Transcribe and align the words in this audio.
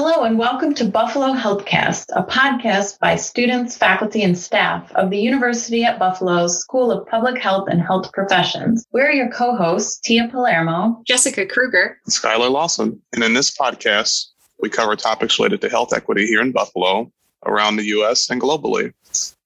Hello, 0.00 0.22
and 0.22 0.38
welcome 0.38 0.74
to 0.74 0.84
Buffalo 0.84 1.34
Healthcast, 1.34 2.04
a 2.14 2.22
podcast 2.22 3.00
by 3.00 3.16
students, 3.16 3.76
faculty, 3.76 4.22
and 4.22 4.38
staff 4.38 4.92
of 4.92 5.10
the 5.10 5.18
University 5.18 5.82
at 5.82 5.98
Buffalo's 5.98 6.60
School 6.60 6.92
of 6.92 7.04
Public 7.08 7.36
Health 7.42 7.66
and 7.68 7.82
Health 7.82 8.12
Professions. 8.12 8.86
We're 8.92 9.10
your 9.10 9.28
co 9.28 9.56
hosts, 9.56 9.98
Tia 9.98 10.28
Palermo, 10.28 11.02
Jessica 11.04 11.46
Kruger, 11.46 11.98
Skylar 12.08 12.48
Lawson. 12.48 13.02
And 13.12 13.24
in 13.24 13.34
this 13.34 13.50
podcast, 13.50 14.26
we 14.60 14.70
cover 14.70 14.94
topics 14.94 15.36
related 15.36 15.62
to 15.62 15.68
health 15.68 15.92
equity 15.92 16.28
here 16.28 16.42
in 16.42 16.52
Buffalo, 16.52 17.10
around 17.44 17.74
the 17.74 17.86
U.S., 17.86 18.30
and 18.30 18.40
globally. 18.40 18.92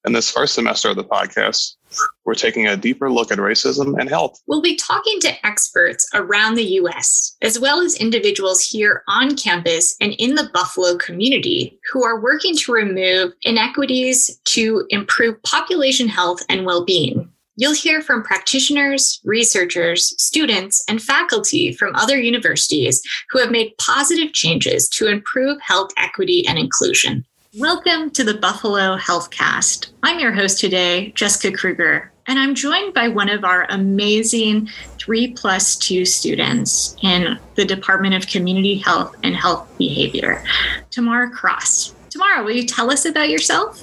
In 0.05 0.12
this 0.12 0.32
first 0.32 0.55
semester 0.55 0.91
of 0.91 0.96
the 0.96 1.05
podcast, 1.05 1.77
we're 2.25 2.35
taking 2.35 2.66
a 2.66 2.77
deeper 2.77 3.09
look 3.09 3.30
at 3.30 3.39
racism 3.39 3.96
and 4.00 4.09
health. 4.09 4.41
We'll 4.48 4.61
be 4.61 4.75
talking 4.75 5.21
to 5.21 5.46
experts 5.46 6.09
around 6.12 6.57
the 6.57 6.64
US, 6.80 7.36
as 7.41 7.61
well 7.61 7.80
as 7.80 7.95
individuals 7.95 8.61
here 8.61 9.04
on 9.07 9.36
campus 9.36 9.95
and 10.00 10.12
in 10.14 10.35
the 10.35 10.50
Buffalo 10.53 10.96
community 10.96 11.79
who 11.93 12.04
are 12.04 12.21
working 12.21 12.57
to 12.57 12.73
remove 12.73 13.32
inequities 13.43 14.40
to 14.46 14.85
improve 14.90 15.40
population 15.45 16.09
health 16.09 16.43
and 16.48 16.67
well 16.67 16.84
being. 16.84 17.31
You'll 17.54 17.75
hear 17.75 18.00
from 18.00 18.25
practitioners, 18.25 19.21
researchers, 19.25 20.21
students, 20.21 20.82
and 20.89 21.00
faculty 21.00 21.73
from 21.75 21.95
other 21.95 22.18
universities 22.18 23.00
who 23.31 23.39
have 23.39 23.53
made 23.53 23.76
positive 23.79 24.32
changes 24.32 24.89
to 24.89 25.07
improve 25.07 25.61
health 25.61 25.90
equity 25.96 26.45
and 26.48 26.59
inclusion. 26.59 27.25
Welcome 27.58 28.08
to 28.12 28.24
the 28.24 28.32
Buffalo 28.32 28.96
Healthcast. 28.96 29.90
I'm 30.02 30.18
your 30.18 30.32
host 30.32 30.58
today, 30.58 31.12
Jessica 31.14 31.54
Kruger, 31.54 32.11
and 32.27 32.38
I'm 32.38 32.55
joined 32.55 32.94
by 32.94 33.08
one 33.08 33.28
of 33.28 33.44
our 33.44 33.66
amazing 33.69 34.70
three 34.97 35.34
plus 35.34 35.77
two 35.77 36.06
students 36.06 36.97
in 37.02 37.38
the 37.56 37.66
Department 37.66 38.14
of 38.14 38.27
Community 38.27 38.77
Health 38.77 39.14
and 39.22 39.36
Health 39.36 39.69
Behavior, 39.77 40.42
Temara 40.91 41.30
Cross. 41.30 41.94
Temara, 42.12 42.44
will 42.44 42.52
you 42.52 42.66
tell 42.66 42.91
us 42.91 43.06
about 43.06 43.30
yourself? 43.30 43.83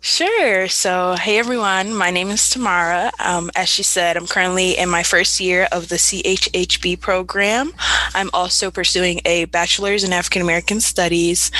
Sure. 0.00 0.68
So, 0.68 1.14
hey 1.14 1.38
everyone, 1.38 1.92
my 1.94 2.10
name 2.10 2.28
is 2.28 2.40
Temara. 2.40 3.10
Um, 3.18 3.50
as 3.56 3.68
she 3.68 3.82
said, 3.82 4.16
I'm 4.16 4.28
currently 4.28 4.78
in 4.78 4.88
my 4.88 5.02
first 5.02 5.40
year 5.40 5.66
of 5.72 5.88
the 5.88 5.96
CHHB 5.96 7.00
program. 7.00 7.72
I'm 8.14 8.30
also 8.32 8.70
pursuing 8.70 9.22
a 9.24 9.46
bachelor's 9.46 10.04
in 10.04 10.12
African 10.12 10.42
American 10.42 10.80
Studies, 10.80 11.50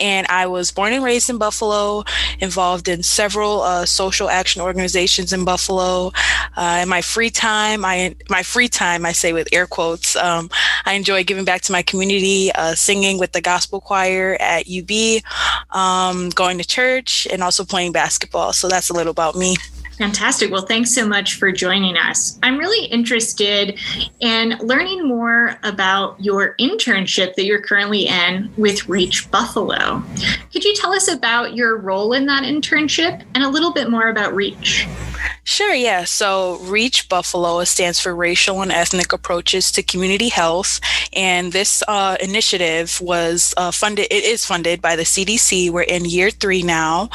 and 0.00 0.26
I 0.28 0.46
was 0.46 0.72
born 0.72 0.92
and 0.92 1.04
raised 1.04 1.30
in 1.30 1.38
Buffalo, 1.38 2.04
involved 2.40 2.88
in 2.88 3.02
several 3.04 3.60
uh, 3.60 3.84
social 3.84 4.28
action 4.28 4.62
organizations 4.62 5.32
in 5.32 5.44
Buffalo. 5.44 6.10
Uh, 6.56 6.80
in 6.82 6.88
my 6.88 7.02
free 7.02 7.30
time, 7.30 7.84
I 7.84 8.16
my 8.28 8.42
free 8.42 8.68
time, 8.68 9.06
I 9.06 9.12
say 9.12 9.32
with 9.32 9.46
air 9.52 9.66
quotes, 9.66 10.16
um, 10.16 10.50
I 10.84 10.94
enjoy 10.94 11.24
giving 11.24 11.44
back 11.44 11.62
to 11.62 11.72
my 11.72 11.82
community, 11.82 12.50
uh, 12.52 12.74
singing 12.74 13.18
with 13.18 13.32
the 13.32 13.40
gospel 13.40 13.80
choir 13.80 14.36
at 14.40 14.66
UB 14.68 15.22
um, 15.70 16.30
going 16.30 16.58
to 16.58 16.64
church, 16.64 17.26
and 17.30 17.42
also 17.42 17.64
playing 17.64 17.92
basketball. 17.92 18.52
So 18.52 18.68
that's 18.68 18.90
a 18.90 18.92
little 18.92 19.10
about 19.10 19.36
me. 19.36 19.56
Fantastic. 20.00 20.50
Well, 20.50 20.64
thanks 20.64 20.94
so 20.94 21.06
much 21.06 21.34
for 21.34 21.52
joining 21.52 21.98
us. 21.98 22.38
I'm 22.42 22.56
really 22.56 22.86
interested 22.86 23.78
in 24.20 24.56
learning 24.60 25.06
more 25.06 25.58
about 25.62 26.18
your 26.18 26.56
internship 26.58 27.34
that 27.34 27.44
you're 27.44 27.60
currently 27.60 28.08
in 28.08 28.50
with 28.56 28.88
Reach 28.88 29.30
Buffalo. 29.30 30.02
Could 30.54 30.64
you 30.64 30.74
tell 30.74 30.94
us 30.94 31.08
about 31.08 31.54
your 31.54 31.76
role 31.76 32.14
in 32.14 32.24
that 32.24 32.44
internship 32.44 33.22
and 33.34 33.44
a 33.44 33.48
little 33.50 33.74
bit 33.74 33.90
more 33.90 34.08
about 34.08 34.34
Reach? 34.34 34.88
Sure, 35.44 35.74
yeah. 35.74 36.04
So 36.04 36.58
REACH 36.60 37.08
Buffalo 37.08 37.64
stands 37.64 37.98
for 37.98 38.14
Racial 38.14 38.62
and 38.62 38.70
Ethnic 38.70 39.12
Approaches 39.12 39.72
to 39.72 39.82
Community 39.82 40.28
Health. 40.28 40.80
And 41.12 41.52
this 41.52 41.82
uh, 41.88 42.16
initiative 42.20 43.00
was 43.00 43.52
uh, 43.56 43.70
funded, 43.70 44.06
it 44.10 44.24
is 44.24 44.44
funded 44.44 44.80
by 44.80 44.96
the 44.96 45.02
CDC. 45.02 45.70
We're 45.70 45.82
in 45.82 46.04
year 46.04 46.30
three 46.30 46.62
now. 46.62 47.10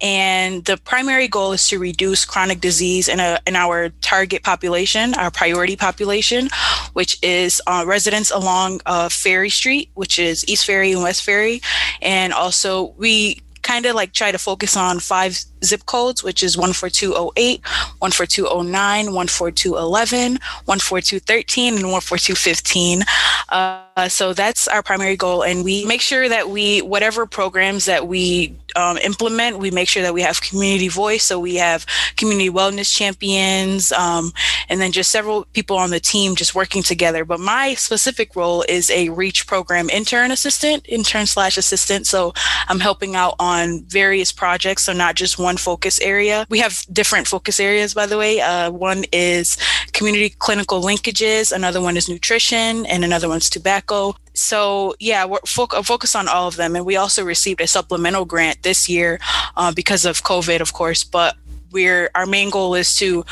And 0.00 0.64
the 0.66 0.76
primary 0.76 1.28
goal 1.28 1.52
is 1.52 1.66
to 1.68 1.78
reduce 1.78 2.24
chronic 2.28 2.60
disease 2.60 3.08
in, 3.08 3.18
a, 3.18 3.40
in 3.46 3.56
our 3.56 3.88
target 4.00 4.44
population, 4.44 5.14
our 5.14 5.30
priority 5.30 5.74
population, 5.74 6.48
which 6.92 7.18
is 7.22 7.60
uh, 7.66 7.82
residents 7.86 8.30
along 8.30 8.80
uh, 8.86 9.08
Ferry 9.08 9.50
Street, 9.50 9.90
which 9.94 10.18
is 10.20 10.46
East 10.48 10.64
Ferry 10.64 10.92
and 10.92 11.02
West 11.02 11.24
Ferry. 11.24 11.60
And 12.00 12.32
also, 12.32 12.94
we 12.96 13.40
kind 13.62 13.84
of 13.86 13.94
like 13.94 14.12
try 14.12 14.30
to 14.32 14.38
focus 14.38 14.76
on 14.76 15.00
five 15.00 15.38
zip 15.64 15.86
codes, 15.86 16.22
which 16.22 16.42
is 16.42 16.54
14208, 16.54 17.66
14209, 17.66 19.06
14211, 19.28 20.38
14213, 20.66 21.74
and 21.74 21.82
14215. 21.82 23.02
Uh, 23.48 24.08
so 24.08 24.32
that's 24.32 24.68
our 24.68 24.82
primary 24.82 25.16
goal. 25.16 25.42
And 25.42 25.64
we 25.64 25.84
make 25.84 26.00
sure 26.00 26.28
that 26.28 26.50
we, 26.50 26.82
whatever 26.82 27.26
programs 27.26 27.86
that 27.86 28.06
we 28.06 28.54
um, 28.76 28.98
implement, 28.98 29.58
we 29.58 29.70
make 29.70 29.88
sure 29.88 30.02
that 30.02 30.14
we 30.14 30.22
have 30.22 30.40
community 30.40 30.88
voice. 30.88 31.24
So 31.24 31.40
we 31.40 31.56
have 31.56 31.86
community 32.16 32.50
wellness 32.50 32.94
champions, 32.94 33.90
um, 33.92 34.32
and 34.68 34.80
then 34.80 34.92
just 34.92 35.10
several 35.10 35.44
people 35.52 35.76
on 35.76 35.90
the 35.90 36.00
team 36.00 36.34
just 36.34 36.54
working 36.54 36.82
together. 36.82 37.24
But 37.24 37.40
my 37.40 37.74
specific 37.74 38.36
role 38.36 38.64
is 38.68 38.90
a 38.90 39.08
REACH 39.08 39.46
program 39.46 39.90
intern 39.90 40.30
assistant, 40.30 40.86
intern 40.88 41.26
slash 41.26 41.56
assistant. 41.56 42.06
So 42.06 42.32
I'm 42.68 42.80
helping 42.80 43.16
out 43.16 43.34
on 43.38 43.82
various 43.84 44.32
projects. 44.32 44.84
So 44.84 44.92
not 44.92 45.14
just 45.14 45.38
one 45.38 45.47
one 45.50 45.56
focus 45.56 45.96
area. 46.00 46.46
We 46.54 46.58
have 46.64 46.74
different 46.92 47.26
focus 47.34 47.56
areas, 47.60 47.94
by 48.00 48.06
the 48.06 48.18
way. 48.22 48.32
Uh, 48.50 48.70
one 48.70 49.00
is 49.12 49.56
community 49.96 50.30
clinical 50.46 50.78
linkages, 50.82 51.52
another 51.52 51.80
one 51.80 51.96
is 51.96 52.08
nutrition, 52.08 52.86
and 52.86 53.00
another 53.04 53.28
one's 53.28 53.48
tobacco. 53.56 54.14
So, 54.34 54.94
yeah, 55.10 55.22
we're 55.30 55.46
fo- 55.56 55.82
focused 55.92 56.16
on 56.20 56.26
all 56.28 56.46
of 56.46 56.56
them. 56.60 56.76
And 56.76 56.84
we 56.90 56.96
also 56.96 57.24
received 57.24 57.60
a 57.60 57.66
supplemental 57.66 58.24
grant 58.24 58.62
this 58.62 58.88
year 58.88 59.18
uh, 59.56 59.72
because 59.80 60.04
of 60.10 60.22
COVID, 60.22 60.60
of 60.60 60.70
course. 60.72 61.02
But 61.04 61.32
we're 61.72 62.10
our 62.14 62.26
main 62.26 62.50
goal 62.50 62.74
is 62.74 62.96
to 62.96 63.24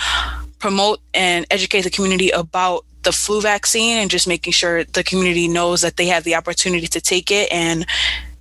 promote 0.58 0.98
and 1.14 1.46
educate 1.50 1.82
the 1.82 1.90
community 1.90 2.30
about 2.30 2.84
the 3.02 3.12
flu 3.12 3.40
vaccine 3.40 3.96
and 3.98 4.10
just 4.10 4.26
making 4.26 4.52
sure 4.52 4.84
the 4.84 5.04
community 5.04 5.46
knows 5.48 5.80
that 5.80 5.96
they 5.96 6.06
have 6.06 6.24
the 6.24 6.34
opportunity 6.34 6.88
to 6.88 7.00
take 7.00 7.30
it 7.30 7.46
and 7.52 7.86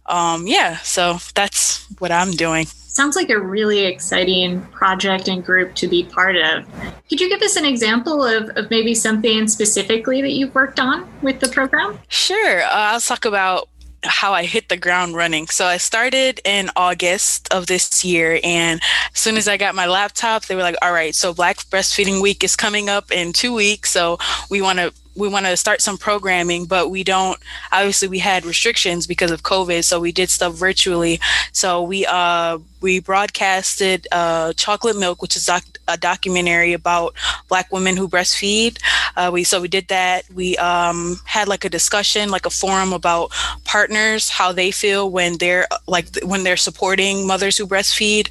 um, 0.08 0.48
yeah 0.48 0.78
so 0.78 1.18
that's 1.36 1.86
what 2.00 2.12
i'm 2.12 2.32
doing 2.32 2.66
sounds 2.96 3.16
like 3.16 3.30
a 3.30 3.40
really 3.40 3.86
exciting 3.86 4.62
project 4.68 5.28
and 5.28 5.44
group 5.44 5.76
to 5.76 5.88
be 5.88 6.04
part 6.04 6.36
of. 6.36 6.66
Could 7.10 7.20
you 7.20 7.30
give 7.30 7.42
us 7.42 7.56
an 7.56 7.66
example 7.66 8.24
of, 8.24 8.50
of 8.58 8.70
maybe 8.70 8.94
something 8.94 9.48
specifically 9.48 10.22
that 10.22 10.32
you've 10.32 10.56
worked 10.56 10.80
on 10.80 11.08
with 11.22 11.40
the 11.40 11.50
program? 11.50 12.00
Sure. 12.08 12.62
Uh, 12.64 12.70
I'll 12.72 13.02
talk 13.02 13.26
about 13.26 13.70
how 14.04 14.34
I 14.34 14.44
hit 14.44 14.70
the 14.70 14.78
ground 14.78 15.16
running. 15.16 15.48
So 15.48 15.66
I 15.66 15.78
started 15.78 16.40
in 16.46 16.70
August 16.76 17.52
of 17.54 17.68
this 17.68 18.06
year, 18.06 18.40
and 18.44 18.80
as 19.14 19.20
soon 19.20 19.36
as 19.36 19.48
I 19.48 19.58
got 19.58 19.76
my 19.76 19.88
laptop, 19.88 20.46
they 20.46 20.56
were 20.56 20.62
like, 20.62 20.78
"All 20.82 20.94
right, 20.94 21.16
so 21.16 21.34
Black 21.34 21.58
Breastfeeding 21.58 22.22
Week 22.22 22.44
is 22.44 22.56
coming 22.56 22.88
up 22.88 23.12
in 23.12 23.34
two 23.34 23.54
weeks, 23.54 23.92
so 23.92 24.20
we 24.50 24.62
want 24.62 24.80
to 24.80 24.94
we 25.16 25.28
want 25.28 25.46
to 25.46 25.56
start 25.58 25.82
some 25.82 25.98
programming, 25.98 26.66
but 26.66 26.90
we 26.90 27.04
don't. 27.04 27.40
Obviously, 27.72 28.08
we 28.08 28.20
had 28.20 28.46
restrictions 28.46 29.08
because 29.08 29.32
of 29.32 29.44
COVID, 29.44 29.84
so 29.84 30.00
we 30.00 30.12
did 30.12 30.30
stuff 30.30 30.54
virtually. 30.54 31.20
So 31.52 31.84
we 31.84 32.06
uh 32.06 32.60
we 32.86 33.00
broadcasted 33.00 34.08
uh, 34.12 34.54
Chocolate 34.54 34.96
Milk, 34.96 35.20
which 35.24 35.36
is 35.36 35.48
doc- 35.48 35.80
a 35.88 35.98
documentary 35.98 36.74
about 36.74 37.16
Black 37.50 37.72
women 37.72 37.98
who 37.98 38.08
breastfeed. 38.08 38.78
Uh, 39.16 39.32
we 39.34 39.44
so 39.44 39.60
we 39.60 39.68
did 39.68 39.88
that. 39.88 40.30
We 40.32 40.56
um, 40.58 41.20
had 41.26 41.48
like 41.48 41.66
a 41.66 41.70
discussion, 41.70 42.30
like 42.30 42.46
a 42.46 42.52
forum 42.52 42.94
about 42.94 43.32
partners, 43.64 44.30
how 44.30 44.52
they 44.52 44.70
feel 44.70 45.10
when 45.10 45.40
they're 45.40 45.68
like 45.88 46.08
when 46.24 46.44
they're 46.44 46.58
supporting 46.58 47.26
mothers 47.26 47.58
who 47.58 47.66
breastfeed, 47.66 48.30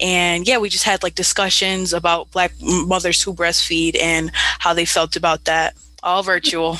and 0.00 0.48
yeah, 0.48 0.58
we 0.58 0.68
just 0.68 0.84
had 0.84 1.04
like 1.04 1.14
discussions 1.14 1.92
about 1.92 2.30
Black 2.32 2.52
mothers 2.60 3.22
who 3.22 3.32
breastfeed 3.32 3.96
and 4.02 4.32
how 4.58 4.74
they 4.74 4.84
felt 4.84 5.14
about 5.14 5.44
that 5.44 5.76
all 6.02 6.22
virtual. 6.22 6.78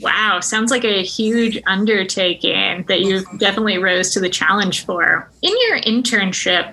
Wow, 0.00 0.38
sounds 0.40 0.70
like 0.70 0.84
a 0.84 1.02
huge 1.02 1.60
undertaking 1.66 2.84
that 2.84 3.00
you 3.00 3.24
definitely 3.38 3.78
rose 3.78 4.10
to 4.10 4.20
the 4.20 4.28
challenge 4.28 4.84
for. 4.84 5.28
In 5.42 5.52
your 5.68 5.80
internship, 5.80 6.72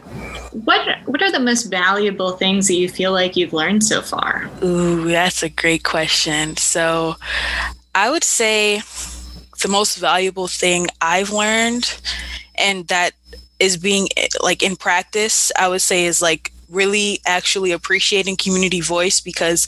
what 0.66 1.00
what 1.08 1.22
are 1.24 1.32
the 1.32 1.40
most 1.40 1.64
valuable 1.64 2.32
things 2.32 2.68
that 2.68 2.76
you 2.76 2.88
feel 2.88 3.12
like 3.12 3.36
you've 3.36 3.54
learned 3.54 3.84
so 3.84 4.02
far? 4.02 4.50
Ooh, 4.64 5.06
that's 5.06 5.42
a 5.42 5.50
great 5.50 5.84
question. 5.84 6.58
So, 6.58 7.16
I 7.96 8.12
would 8.12 8.24
say 8.24 8.82
the 9.62 9.68
most 9.68 9.98
valuable 9.98 10.48
thing 10.48 10.88
I've 11.02 11.32
learned 11.32 12.00
and 12.56 12.88
that 12.88 13.12
is 13.60 13.78
being 13.78 14.08
like 14.42 14.62
in 14.62 14.76
practice, 14.76 15.52
I 15.58 15.68
would 15.68 15.82
say 15.82 16.06
is 16.06 16.22
like 16.22 16.52
really 16.70 17.20
actually 17.26 17.72
appreciating 17.72 18.36
community 18.36 18.82
voice 18.82 19.22
because 19.22 19.68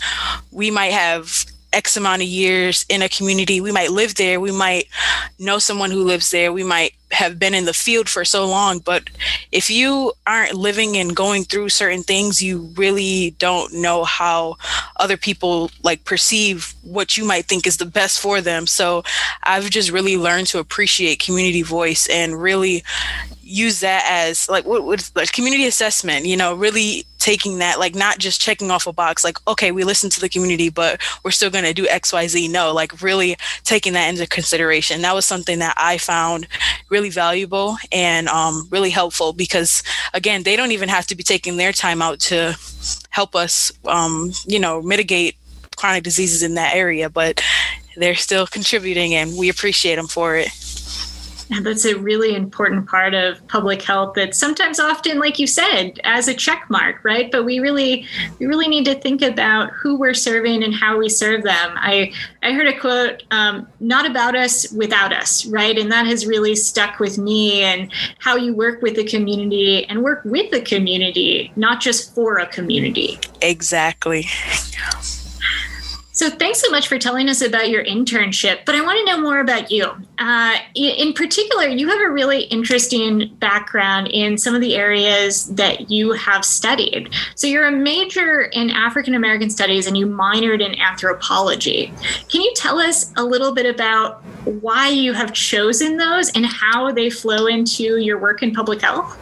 we 0.52 0.70
might 0.70 0.92
have 0.92 1.46
X 1.74 1.98
amount 1.98 2.22
of 2.22 2.28
years 2.28 2.86
in 2.90 3.02
a 3.02 3.10
community. 3.10 3.62
We 3.62 3.72
might 3.72 3.92
live 3.92 4.16
there. 4.16 4.40
We 4.40 4.52
might 4.52 4.88
know 5.38 5.60
someone 5.60 5.92
who 5.92 6.04
lives 6.04 6.32
there. 6.32 6.52
We 6.52 6.64
might 6.64 6.94
have 7.12 7.40
been 7.40 7.54
in 7.54 7.66
the 7.66 7.74
field 7.74 8.08
for 8.08 8.24
so 8.24 8.48
long. 8.48 8.80
But 8.80 9.10
if 9.52 9.70
you 9.70 10.12
aren't 10.28 10.54
living 10.54 10.98
and 10.98 11.16
going 11.16 11.44
through 11.44 11.70
certain 11.70 12.04
things, 12.04 12.42
you 12.42 12.72
really 12.76 13.32
don't 13.40 13.74
know 13.74 14.04
how 14.04 14.58
other 14.98 15.18
people 15.18 15.72
like 15.84 16.06
perceive 16.06 16.74
what 16.84 17.18
you 17.18 17.26
might 17.26 17.46
think 17.46 17.66
is 17.66 17.78
the 17.78 17.86
best 17.86 18.20
for 18.20 18.42
them. 18.42 18.68
So 18.68 19.04
I've 19.44 19.70
just 19.70 19.92
really 19.92 20.18
learned 20.18 20.48
to 20.48 20.60
appreciate 20.60 21.20
community 21.20 21.62
voice 21.62 22.08
and 22.10 22.42
really 22.42 22.84
use 23.42 23.80
that 23.80 24.06
as 24.08 24.48
like 24.48 24.66
what 24.66 24.84
would 24.84 25.04
like 25.16 25.32
community 25.32 25.66
assessment 25.66 26.24
you 26.26 26.38
know 26.38 26.54
really 26.54 27.04
taking 27.20 27.60
that 27.60 27.80
like 27.80 27.96
not 27.96 28.18
just 28.18 28.42
checking 28.42 28.72
off 28.72 28.88
a 28.88 28.94
box 28.94 29.24
like 29.24 29.38
okay 29.48 29.72
we 29.72 29.84
listen 29.84 30.10
to 30.10 30.20
the 30.20 30.30
community 30.30 30.70
but 30.70 31.00
we're 31.24 31.32
still 31.32 31.50
going 31.50 31.66
to 31.66 31.74
do 31.74 31.86
xyz 31.86 32.50
no 32.50 32.74
like 32.74 33.02
really 33.02 33.36
taking 33.64 33.94
that 33.94 34.08
into 34.10 34.26
consideration. 34.28 35.02
That 35.02 35.14
was 35.14 35.26
something 35.26 35.60
that 35.60 35.74
i 35.78 35.98
found 35.98 36.48
really 36.90 37.10
valuable 37.10 37.78
and 37.92 38.28
um, 38.30 38.68
really 38.72 38.90
helpful 38.90 39.34
because 39.34 39.84
again 40.14 40.44
they 40.44 40.56
don't 40.56 40.72
even 40.72 40.90
have 40.90 41.06
to 41.08 41.16
be 41.16 41.24
taking 41.24 41.58
their 41.58 41.72
time 41.72 42.02
out 42.02 42.20
to 42.20 42.58
help 43.10 43.36
us 43.36 43.72
um, 43.86 44.32
you 44.46 44.60
know 44.60 44.82
mitigate 44.82 45.36
chronic 45.76 46.04
diseases 46.04 46.44
in 46.44 46.56
that 46.56 46.76
area 46.76 47.10
but 47.10 47.42
they're 47.98 48.16
still 48.16 48.48
contributing 48.48 49.14
and 49.14 49.38
we 49.38 49.50
appreciate 49.50 49.96
them 49.96 50.08
for 50.08 50.36
it 50.36 50.50
that's 51.62 51.86
a 51.86 51.98
really 51.98 52.36
important 52.36 52.88
part 52.88 53.14
of 53.14 53.46
public 53.48 53.82
health 53.82 54.14
that 54.16 54.36
sometimes 54.36 54.80
often, 54.80 55.20
like 55.20 55.40
you 55.40 55.48
said, 55.48 56.00
as 56.04 56.28
a 56.28 56.34
check 56.34 56.66
mark, 56.70 57.04
right? 57.04 57.32
But 57.32 57.44
we 57.44 57.60
really 57.60 58.06
we 58.38 58.46
really 58.46 58.68
need 58.68 58.86
to 58.86 58.96
think 58.96 59.22
about 59.22 59.72
who 59.72 59.98
we're 59.98 60.14
serving 60.14 60.64
and 60.64 60.74
how 60.74 60.98
we 60.98 61.10
serve 61.10 61.44
them. 61.44 61.74
I, 61.76 62.14
I 62.44 62.54
heard 62.54 62.68
a 62.68 62.80
quote, 62.80 63.24
um, 63.32 63.68
not 63.80 64.06
about 64.06 64.36
us 64.36 64.72
without 64.72 65.12
us, 65.12 65.46
right? 65.48 65.78
And 65.78 65.92
that 65.92 66.06
has 66.06 66.26
really 66.26 66.56
stuck 66.56 67.00
with 67.00 67.18
me 67.18 67.64
and 67.64 67.92
how 68.20 68.36
you 68.36 68.54
work 68.54 68.82
with 68.82 68.96
the 68.96 69.06
community 69.06 69.86
and 69.86 70.04
work 70.04 70.22
with 70.26 70.52
the 70.52 70.62
community, 70.62 71.52
not 71.56 71.82
just 71.82 72.14
for 72.14 72.38
a 72.38 72.48
community. 72.48 73.20
Exactly. 73.42 74.28
So, 76.20 76.30
thanks 76.30 76.60
so 76.60 76.70
much 76.70 76.90
for 76.90 77.00
telling 77.00 77.30
us 77.30 77.42
about 77.42 77.70
your 77.70 77.82
internship. 77.86 78.66
But 78.66 78.76
I 78.76 78.82
want 78.82 79.00
to 79.00 79.06
know 79.06 79.22
more 79.22 79.40
about 79.40 79.72
you. 79.72 79.86
Uh, 80.18 80.58
in 80.76 81.14
particular, 81.14 81.68
you 81.68 81.88
have 81.88 82.02
a 82.02 82.10
really 82.10 82.42
interesting 82.42 83.34
background 83.40 84.10
in 84.10 84.38
some 84.38 84.54
of 84.54 84.60
the 84.60 84.76
areas 84.76 85.46
that 85.56 85.90
you 85.90 86.12
have 86.12 86.44
studied. 86.44 87.14
So, 87.36 87.48
you're 87.48 87.68
a 87.68 87.72
major 87.72 88.42
in 88.52 88.70
African 88.70 89.16
American 89.16 89.50
studies 89.50 89.88
and 89.88 89.98
you 89.98 90.08
minored 90.08 90.60
in 90.62 90.78
anthropology. 90.78 91.94
Can 92.28 92.42
you 92.42 92.52
tell 92.54 92.80
us 92.80 93.14
a 93.16 93.24
little 93.24 93.54
bit 93.54 93.66
about 93.66 94.22
why 94.44 94.90
you 94.90 95.14
have 95.14 95.32
chosen 95.32 95.96
those 95.96 96.34
and 96.34 96.46
how 96.46 96.92
they 96.92 97.10
flow 97.10 97.48
into 97.48 97.96
your 97.96 98.20
work 98.20 98.44
in 98.44 98.54
public 98.54 98.82
health? 98.82 99.18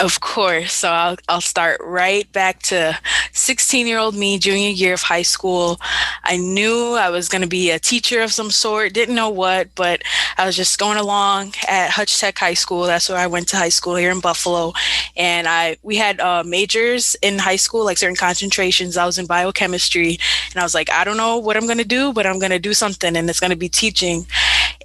Of 0.00 0.20
course. 0.20 0.72
So 0.72 0.90
I'll, 0.90 1.16
I'll 1.28 1.40
start 1.40 1.80
right 1.84 2.30
back 2.32 2.62
to 2.64 2.98
16 3.32 3.86
year 3.86 3.98
old 3.98 4.14
me, 4.14 4.38
junior 4.38 4.70
year 4.70 4.94
of 4.94 5.02
high 5.02 5.22
school. 5.22 5.78
I 6.24 6.36
knew 6.36 6.94
I 6.94 7.10
was 7.10 7.28
going 7.28 7.42
to 7.42 7.48
be 7.48 7.70
a 7.70 7.78
teacher 7.78 8.22
of 8.22 8.32
some 8.32 8.50
sort, 8.50 8.94
didn't 8.94 9.14
know 9.14 9.28
what, 9.28 9.74
but 9.74 10.02
I 10.38 10.46
was 10.46 10.56
just 10.56 10.78
going 10.78 10.98
along 10.98 11.54
at 11.68 11.90
Hutch 11.90 12.18
Tech 12.18 12.38
High 12.38 12.54
School. 12.54 12.84
That's 12.84 13.08
where 13.08 13.18
I 13.18 13.26
went 13.26 13.48
to 13.48 13.56
high 13.56 13.68
school 13.68 13.96
here 13.96 14.10
in 14.10 14.20
Buffalo. 14.20 14.72
And 15.16 15.46
I 15.46 15.76
we 15.82 15.96
had 15.96 16.18
uh, 16.20 16.42
majors 16.44 17.16
in 17.20 17.38
high 17.38 17.56
school, 17.56 17.84
like 17.84 17.98
certain 17.98 18.16
concentrations. 18.16 18.96
I 18.96 19.04
was 19.06 19.18
in 19.18 19.26
biochemistry. 19.26 20.18
And 20.50 20.60
I 20.60 20.62
was 20.62 20.74
like, 20.74 20.90
I 20.90 21.04
don't 21.04 21.16
know 21.18 21.36
what 21.36 21.56
I'm 21.56 21.66
going 21.66 21.78
to 21.78 21.84
do, 21.84 22.12
but 22.12 22.26
I'm 22.26 22.38
going 22.38 22.52
to 22.52 22.58
do 22.58 22.74
something 22.74 23.16
and 23.16 23.28
it's 23.28 23.40
going 23.40 23.50
to 23.50 23.56
be 23.56 23.68
teaching. 23.68 24.26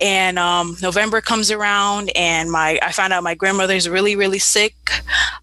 And 0.02 0.40
um, 0.40 0.78
November 0.82 1.20
comes 1.20 1.52
around, 1.52 2.10
and 2.16 2.50
my 2.50 2.80
I 2.82 2.92
found 2.94 3.12
out 3.12 3.22
my 3.24 3.36
grandmother's 3.36 3.90
really 3.90 4.16
really 4.16 4.40
sick. 4.40 4.89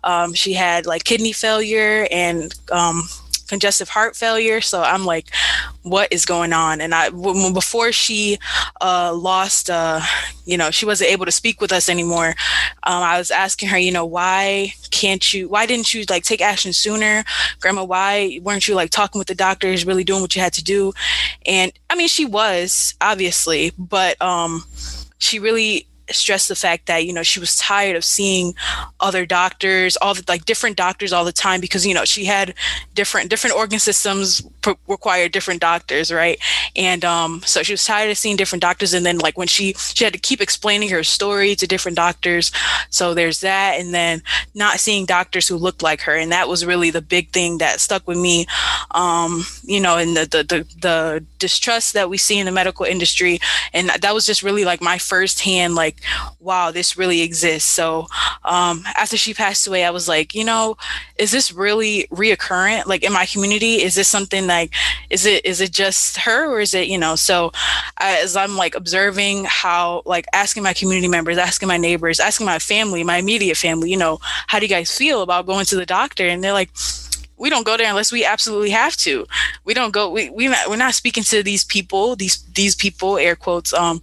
Um, 0.05 0.35
she 0.35 0.53
had 0.53 0.87
like 0.87 1.05
kidney 1.05 1.33
failure 1.33 2.07
and 2.11 2.55
um, 2.71 3.03
congestive 3.49 3.89
heart 3.89 4.17
failure. 4.17 4.61
So 4.61 4.83
I'm 4.83 5.05
like, 5.05 5.31
what 5.83 6.13
is 6.13 6.25
going 6.25 6.53
on? 6.53 6.81
And 6.81 6.95
I, 6.95 7.11
w- 7.11 7.53
before 7.53 7.93
she 7.93 8.39
uh, 8.81 9.15
lost, 9.15 9.71
uh, 9.71 10.01
you 10.45 10.57
know, 10.57 10.71
she 10.71 10.87
wasn't 10.87 11.11
able 11.11 11.27
to 11.27 11.33
speak 11.33 11.61
with 11.61 11.73
us 11.73 11.89
anymore. 11.89 12.35
Um, 12.83 13.03
I 13.03 13.19
was 13.19 13.31
asking 13.31 13.69
her, 13.69 13.79
you 13.79 13.93
know, 13.93 14.05
why 14.05 14.75
can't 14.91 15.33
you, 15.33 15.49
why 15.49 15.67
didn't 15.67 15.95
you 15.95 16.05
like 16.09 16.25
take 16.25 16.41
action 16.41 16.73
sooner? 16.73 17.25
Grandma, 17.61 17.85
why 17.85 18.41
weren't 18.43 18.67
you 18.67 18.75
like 18.75 18.91
talking 18.91 19.19
with 19.19 19.29
the 19.29 19.35
doctors, 19.35 19.87
really 19.87 20.05
doing 20.05 20.23
what 20.23 20.35
you 20.35 20.43
had 20.43 20.53
to 20.55 20.65
do? 20.65 20.93
And 21.45 21.73
I 21.89 21.95
mean, 21.95 22.09
she 22.09 22.25
was 22.25 22.95
obviously, 23.01 23.73
but 23.79 24.21
um, 24.21 24.65
she 25.19 25.39
really 25.39 25.87
stressed 26.11 26.49
the 26.49 26.55
fact 26.56 26.87
that 26.87 27.05
you 27.05 27.12
know 27.12 27.23
she 27.23 27.41
was 27.41 27.56
tired 27.56 27.97
of 27.97 28.05
seeing 28.05 28.55
other 29.00 29.26
doctors 29.26 29.97
all 29.99 30.14
the 30.14 30.25
like 30.29 30.44
different 30.44 30.76
doctors 30.76 31.12
all 31.12 31.25
the 31.25 31.32
time 31.32 31.61
because 31.61 31.87
you 31.87 31.94
know 31.94 32.05
she 32.05 32.25
had 32.25 32.55
different 32.94 33.31
different 33.31 33.56
organ 33.56 33.79
systems 33.79 34.43
p- 34.62 34.75
require 34.87 35.29
different 35.29 35.61
doctors 35.61 36.12
right? 36.12 36.38
And 36.75 37.05
um 37.05 37.43
so 37.44 37.62
she 37.62 37.73
was 37.73 37.85
tired 37.85 38.11
of 38.11 38.19
seeing 38.19 38.37
different 38.37 38.62
doctors 38.62 38.94
and 38.94 39.05
then 39.05 39.19
like 39.19 39.37
when 39.37 39.49
she 39.49 39.75
she 39.75 40.05
had 40.05 40.12
to 40.12 40.19
keep 40.19 40.41
explaining 40.41 40.88
her 40.91 41.03
story 41.03 41.55
to 41.56 41.67
different 41.67 41.97
doctors. 41.97 42.52
So 42.91 43.14
there's 43.14 43.41
that 43.41 43.81
and 43.81 43.93
then 43.93 44.23
not 44.55 44.81
seeing 44.81 45.06
doctors 45.06 45.49
who 45.49 45.56
looked 45.56 45.82
like 45.82 46.02
her 46.02 46.14
and 46.14 46.32
that 46.32 46.49
was 46.49 46.64
really 46.64 46.91
the 46.91 47.02
big 47.02 47.31
thing 47.31 47.59
that 47.59 47.81
stuck 47.81 48.06
with 48.06 48.19
me 48.19 48.47
um 48.93 49.44
you 49.64 49.81
know 49.81 49.97
and 49.97 50.17
the 50.17 50.25
the 50.25 50.43
the, 50.44 50.67
the 50.81 51.26
distrust 51.38 51.94
that 51.94 52.11
we 52.11 52.19
see 52.19 52.38
in 52.38 52.47
the 52.47 52.52
medical 52.52 52.85
industry. 52.85 53.38
And 53.73 53.88
that 53.88 54.14
was 54.14 54.26
just 54.26 54.43
really 54.43 54.64
like 54.64 54.81
my 54.81 54.99
first 54.99 55.41
hand 55.41 55.75
like 55.75 55.96
like, 55.97 56.41
wow, 56.41 56.71
this 56.71 56.97
really 56.97 57.23
exists. 57.23 57.71
So 57.71 58.07
um, 58.45 58.83
after 58.97 59.17
she 59.17 59.35
passed 59.35 59.67
away, 59.67 59.85
I 59.85 59.91
was 59.91 60.09
like, 60.09 60.35
you 60.35 60.45
know, 60.45 60.77
is 61.19 61.33
this 61.33 61.53
really 61.53 62.07
reoccurrent? 62.11 62.87
Like 62.87 63.03
in 63.03 63.13
my 63.13 63.27
community, 63.27 63.83
is 63.83 63.95
this 63.95 64.09
something 64.09 64.47
like, 64.47 64.73
is 65.11 65.27
it 65.27 65.45
is 65.45 65.61
it 65.61 65.73
just 65.73 66.19
her 66.19 66.51
or 66.51 66.61
is 66.61 66.75
it 66.75 66.89
you 66.89 66.99
know? 66.99 67.17
So 67.17 67.53
as 67.99 68.37
I'm 68.37 68.57
like 68.57 68.75
observing 68.75 69.45
how 69.45 70.03
like 70.05 70.27
asking 70.33 70.63
my 70.63 70.73
community 70.73 71.09
members, 71.09 71.39
asking 71.39 71.69
my 71.69 71.77
neighbors, 71.77 72.21
asking 72.21 72.47
my 72.47 72.59
family, 72.59 73.05
my 73.05 73.17
immediate 73.17 73.57
family, 73.57 73.91
you 73.91 73.97
know, 73.97 74.19
how 74.47 74.59
do 74.59 74.65
you 74.65 74.71
guys 74.71 74.97
feel 74.97 75.23
about 75.23 75.47
going 75.47 75.67
to 75.67 75.77
the 75.77 75.87
doctor? 75.87 76.27
And 76.27 76.43
they're 76.43 76.53
like 76.53 76.71
we 77.38 77.50
don't 77.50 77.67
go 77.67 77.77
there 77.77 77.88
unless 77.88 78.12
we 78.12 78.25
absolutely 78.25 78.71
have 78.71 78.97
to. 78.99 79.27
We 79.65 79.75
don't 79.75 79.93
go. 79.93 80.11
We 80.11 80.31
we 80.31 80.49
not, 80.49 80.69
we're 80.69 80.77
not 80.77 80.94
speaking 80.94 81.23
to 81.25 81.43
these 81.43 81.65
people. 81.65 82.17
These 82.17 82.43
these 82.55 82.75
people, 82.75 83.19
air 83.19 83.37
quotes. 83.37 83.75
Um, 83.75 84.00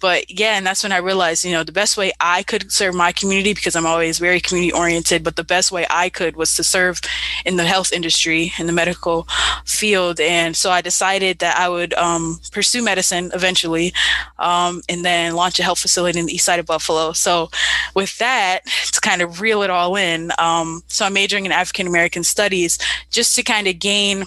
but 0.00 0.30
yeah, 0.30 0.56
and 0.56 0.66
that's 0.66 0.82
when 0.82 0.92
I 0.92 0.98
realized, 0.98 1.44
you 1.44 1.52
know, 1.52 1.64
the 1.64 1.72
best 1.72 1.96
way 1.96 2.12
I 2.20 2.42
could 2.42 2.70
serve 2.70 2.94
my 2.94 3.12
community 3.12 3.54
because 3.54 3.74
I'm 3.74 3.86
always 3.86 4.18
very 4.18 4.40
community 4.40 4.72
oriented. 4.72 5.24
But 5.24 5.36
the 5.36 5.44
best 5.44 5.72
way 5.72 5.86
I 5.90 6.08
could 6.08 6.36
was 6.36 6.54
to 6.56 6.64
serve 6.64 7.00
in 7.44 7.56
the 7.56 7.64
health 7.64 7.92
industry 7.92 8.52
in 8.58 8.66
the 8.66 8.72
medical 8.72 9.26
field, 9.64 10.20
and 10.20 10.56
so 10.56 10.70
I 10.70 10.80
decided 10.80 11.40
that 11.40 11.58
I 11.58 11.68
would 11.68 11.92
um, 11.94 12.38
pursue 12.52 12.82
medicine 12.82 13.30
eventually, 13.34 13.92
um, 14.38 14.82
and 14.88 15.04
then 15.04 15.34
launch 15.34 15.58
a 15.58 15.62
health 15.64 15.80
facility 15.80 16.20
in 16.20 16.26
the 16.26 16.34
east 16.34 16.44
side 16.44 16.60
of 16.60 16.66
Buffalo. 16.66 17.12
So 17.12 17.50
with 17.94 18.16
that, 18.18 18.60
to 18.92 19.00
kind 19.00 19.22
of 19.22 19.40
reel 19.40 19.62
it 19.62 19.70
all 19.70 19.96
in, 19.96 20.30
um, 20.38 20.82
so 20.86 21.04
I'm 21.04 21.14
majoring 21.14 21.46
in 21.46 21.52
African 21.52 21.86
American 21.86 22.22
studies 22.22 22.75
just 23.10 23.34
to 23.36 23.42
kind 23.42 23.66
of 23.66 23.78
gain 23.78 24.24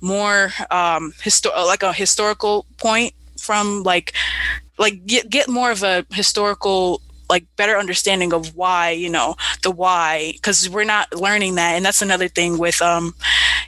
more 0.00 0.52
um 0.70 1.12
histo- 1.22 1.54
like 1.66 1.82
a 1.82 1.92
historical 1.92 2.66
point 2.78 3.12
from 3.38 3.82
like 3.82 4.12
like 4.78 5.04
get, 5.06 5.28
get 5.30 5.48
more 5.48 5.70
of 5.70 5.82
a 5.82 6.04
historical 6.10 7.00
like 7.30 7.46
better 7.56 7.76
understanding 7.76 8.32
of 8.32 8.54
why 8.54 8.90
you 8.90 9.08
know 9.08 9.34
the 9.62 9.70
why 9.70 10.32
because 10.34 10.68
we're 10.68 10.84
not 10.84 11.12
learning 11.14 11.54
that. 11.54 11.74
And 11.74 11.84
that's 11.84 12.02
another 12.02 12.28
thing 12.28 12.58
with 12.58 12.80
um 12.82 13.14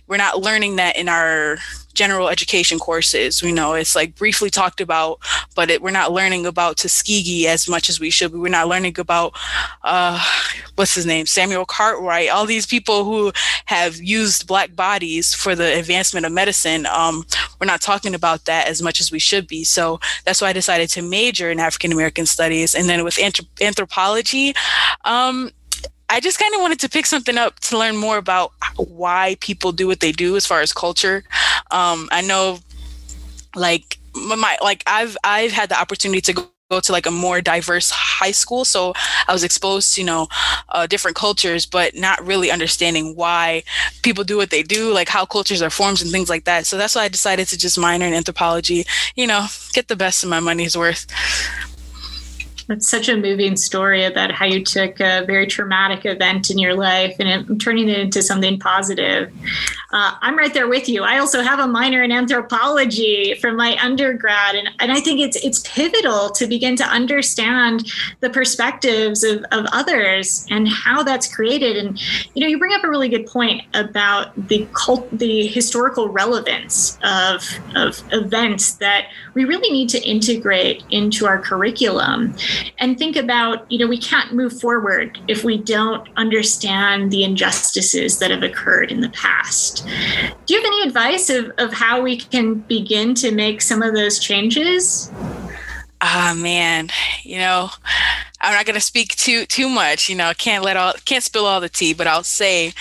we're 0.06 0.16
not 0.16 0.40
learning 0.40 0.76
that 0.76 0.96
in 0.96 1.08
our 1.08 1.58
general 1.96 2.28
education 2.28 2.78
courses. 2.78 3.42
You 3.42 3.52
know, 3.52 3.74
it's 3.74 3.96
like 3.96 4.14
briefly 4.14 4.50
talked 4.50 4.80
about, 4.80 5.18
but 5.56 5.70
it, 5.70 5.82
we're 5.82 5.90
not 5.90 6.12
learning 6.12 6.46
about 6.46 6.76
Tuskegee 6.76 7.48
as 7.48 7.68
much 7.68 7.88
as 7.88 7.98
we 7.98 8.10
should. 8.10 8.32
We're 8.32 8.48
not 8.48 8.68
learning 8.68 8.98
about 8.98 9.32
uh, 9.82 10.22
what's 10.76 10.94
his 10.94 11.06
name, 11.06 11.26
Samuel 11.26 11.64
Cartwright. 11.64 12.28
All 12.28 12.46
these 12.46 12.66
people 12.66 13.04
who 13.04 13.32
have 13.64 13.96
used 13.96 14.46
black 14.46 14.76
bodies 14.76 15.34
for 15.34 15.54
the 15.54 15.78
advancement 15.78 16.26
of 16.26 16.32
medicine. 16.32 16.86
Um, 16.86 17.24
we're 17.60 17.66
not 17.66 17.80
talking 17.80 18.14
about 18.14 18.44
that 18.44 18.68
as 18.68 18.80
much 18.80 19.00
as 19.00 19.10
we 19.10 19.18
should 19.18 19.48
be. 19.48 19.64
So 19.64 19.98
that's 20.24 20.40
why 20.40 20.50
I 20.50 20.52
decided 20.52 20.90
to 20.90 21.02
major 21.02 21.50
in 21.50 21.58
African 21.58 21.92
American 21.92 22.26
studies, 22.26 22.74
and 22.74 22.88
then 22.88 23.02
with 23.02 23.16
anthrop- 23.16 23.60
anthropology. 23.60 24.54
Um, 25.04 25.50
I 26.08 26.20
just 26.20 26.38
kind 26.38 26.54
of 26.54 26.60
wanted 26.60 26.78
to 26.80 26.88
pick 26.88 27.04
something 27.04 27.36
up 27.36 27.58
to 27.60 27.76
learn 27.76 27.96
more 27.96 28.16
about 28.16 28.52
why 28.76 29.36
people 29.40 29.72
do 29.72 29.88
what 29.88 29.98
they 29.98 30.12
do 30.12 30.36
as 30.36 30.46
far 30.46 30.60
as 30.60 30.72
culture. 30.72 31.24
Um, 31.70 32.08
I 32.12 32.22
know, 32.22 32.58
like 33.54 33.98
my 34.14 34.56
like 34.62 34.82
I've 34.86 35.16
I've 35.24 35.52
had 35.52 35.68
the 35.68 35.78
opportunity 35.78 36.20
to 36.22 36.32
go 36.32 36.48
go 36.70 36.80
to 36.80 36.92
like 36.92 37.06
a 37.06 37.10
more 37.10 37.40
diverse 37.40 37.90
high 37.90 38.32
school. 38.32 38.64
So 38.64 38.92
i 39.28 39.32
was 39.32 39.44
exposed 39.44 39.94
to 39.94 40.00
you 40.00 40.06
know 40.06 40.28
uh, 40.70 40.86
different 40.86 41.16
cultures 41.16 41.66
but 41.66 41.94
not 41.94 42.24
really 42.26 42.50
understanding 42.50 43.14
why 43.14 43.62
people 44.02 44.24
do 44.24 44.36
what 44.36 44.50
they 44.50 44.62
do 44.62 44.92
like 44.92 45.08
how 45.08 45.24
cultures 45.24 45.62
are 45.62 45.70
formed 45.70 46.02
and 46.02 46.10
things 46.10 46.28
like 46.28 46.44
that. 46.44 46.66
So 46.66 46.76
that's 46.76 46.94
why 46.94 47.02
i 47.02 47.08
decided 47.08 47.46
to 47.48 47.58
just 47.58 47.78
minor 47.78 48.06
in 48.06 48.14
anthropology 48.14 48.84
you 49.14 49.26
know 49.26 49.46
get 49.72 49.88
the 49.88 49.96
best 49.96 50.24
of 50.24 50.30
my 50.30 50.40
money's 50.40 50.76
worth 50.76 51.06
it's 52.68 52.88
such 52.88 53.08
a 53.08 53.16
moving 53.16 53.56
story 53.56 54.04
about 54.04 54.32
how 54.32 54.44
you 54.44 54.64
took 54.64 54.98
a 55.00 55.24
very 55.24 55.46
traumatic 55.46 56.04
event 56.04 56.50
in 56.50 56.58
your 56.58 56.74
life 56.74 57.14
and 57.20 57.60
turning 57.60 57.88
it 57.88 57.98
into 57.98 58.22
something 58.22 58.58
positive. 58.58 59.32
Uh, 59.92 60.14
I'm 60.20 60.36
right 60.36 60.52
there 60.52 60.66
with 60.66 60.88
you. 60.88 61.04
I 61.04 61.18
also 61.18 61.42
have 61.42 61.60
a 61.60 61.68
minor 61.68 62.02
in 62.02 62.10
anthropology 62.10 63.34
from 63.34 63.56
my 63.56 63.78
undergrad, 63.80 64.56
and, 64.56 64.68
and 64.80 64.90
I 64.90 65.00
think 65.00 65.20
it's 65.20 65.36
it's 65.36 65.60
pivotal 65.60 66.30
to 66.30 66.46
begin 66.46 66.74
to 66.76 66.84
understand 66.84 67.90
the 68.20 68.30
perspectives 68.30 69.22
of, 69.22 69.44
of 69.52 69.66
others 69.72 70.44
and 70.50 70.68
how 70.68 71.02
that's 71.04 71.32
created. 71.32 71.76
And 71.76 72.00
you 72.34 72.42
know, 72.42 72.48
you 72.48 72.58
bring 72.58 72.74
up 72.74 72.82
a 72.82 72.88
really 72.88 73.08
good 73.08 73.26
point 73.26 73.62
about 73.74 74.34
the 74.48 74.66
cult, 74.72 75.08
the 75.16 75.46
historical 75.46 76.08
relevance 76.08 76.98
of 77.04 77.48
of 77.76 78.02
events 78.12 78.72
that 78.74 79.06
we 79.34 79.44
really 79.44 79.70
need 79.70 79.88
to 79.90 80.02
integrate 80.02 80.82
into 80.90 81.26
our 81.26 81.38
curriculum 81.38 82.34
and 82.78 82.98
think 82.98 83.16
about, 83.16 83.70
you 83.70 83.78
know, 83.78 83.86
we 83.86 83.98
can't 83.98 84.32
move 84.32 84.58
forward 84.60 85.18
if 85.28 85.44
we 85.44 85.58
don't 85.58 86.08
understand 86.16 87.10
the 87.10 87.24
injustices 87.24 88.18
that 88.18 88.30
have 88.30 88.42
occurred 88.42 88.90
in 88.90 89.00
the 89.00 89.10
past. 89.10 89.86
Do 90.46 90.54
you 90.54 90.60
have 90.60 90.66
any 90.66 90.82
advice 90.82 91.30
of, 91.30 91.50
of 91.58 91.72
how 91.72 92.02
we 92.02 92.16
can 92.16 92.54
begin 92.54 93.14
to 93.16 93.30
make 93.30 93.62
some 93.62 93.82
of 93.82 93.94
those 93.94 94.18
changes? 94.18 95.10
Ah 96.00 96.34
man, 96.36 96.90
you 97.22 97.38
know, 97.38 97.70
I'm 98.40 98.52
not 98.52 98.66
going 98.66 98.74
to 98.74 98.80
speak 98.80 99.16
too 99.16 99.46
too 99.46 99.68
much. 99.68 100.08
You 100.08 100.16
know, 100.16 100.32
can't 100.36 100.64
let 100.64 100.76
all 100.76 100.92
can't 101.04 101.24
spill 101.24 101.46
all 101.46 101.60
the 101.60 101.68
tea, 101.68 101.94
but 101.94 102.06
I'll 102.06 102.22
say, 102.22 102.72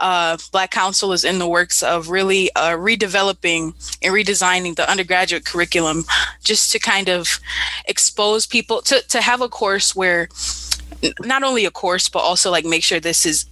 uh, 0.00 0.36
Black 0.52 0.70
Council 0.70 1.12
is 1.12 1.24
in 1.24 1.38
the 1.38 1.48
works 1.48 1.82
of 1.82 2.10
really 2.10 2.50
uh, 2.56 2.70
redeveloping 2.76 3.74
and 4.02 4.14
redesigning 4.14 4.76
the 4.76 4.90
undergraduate 4.90 5.44
curriculum, 5.44 6.04
just 6.42 6.72
to 6.72 6.78
kind 6.78 7.08
of 7.08 7.40
expose 7.86 8.46
people 8.46 8.82
to 8.82 9.02
to 9.02 9.20
have 9.20 9.40
a 9.40 9.48
course 9.48 9.94
where 9.94 10.28
not 11.20 11.42
only 11.42 11.64
a 11.64 11.70
course 11.70 12.08
but 12.08 12.20
also 12.20 12.50
like 12.50 12.64
make 12.64 12.82
sure 12.82 12.98
this 12.98 13.26
is 13.26 13.46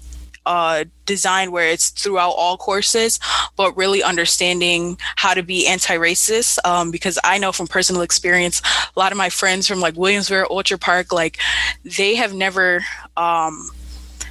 uh, 0.46 0.84
design 1.06 1.52
where 1.52 1.68
it's 1.68 1.90
throughout 1.90 2.30
all 2.30 2.56
courses, 2.56 3.18
but 3.56 3.76
really 3.76 4.02
understanding 4.02 4.99
how 5.16 5.34
to 5.34 5.42
be 5.42 5.66
anti-racist. 5.66 6.58
Um, 6.64 6.90
because 6.90 7.18
I 7.25 7.38
know 7.38 7.52
from 7.52 7.66
personal 7.66 8.02
experience, 8.02 8.61
a 8.94 8.99
lot 8.99 9.12
of 9.12 9.18
my 9.18 9.30
friends 9.30 9.66
from 9.66 9.80
like 9.80 9.94
Williamsville, 9.94 10.50
Orchard 10.50 10.80
Park, 10.80 11.12
like 11.12 11.38
they 11.84 12.14
have 12.14 12.34
never 12.34 12.84
um, 13.16 13.68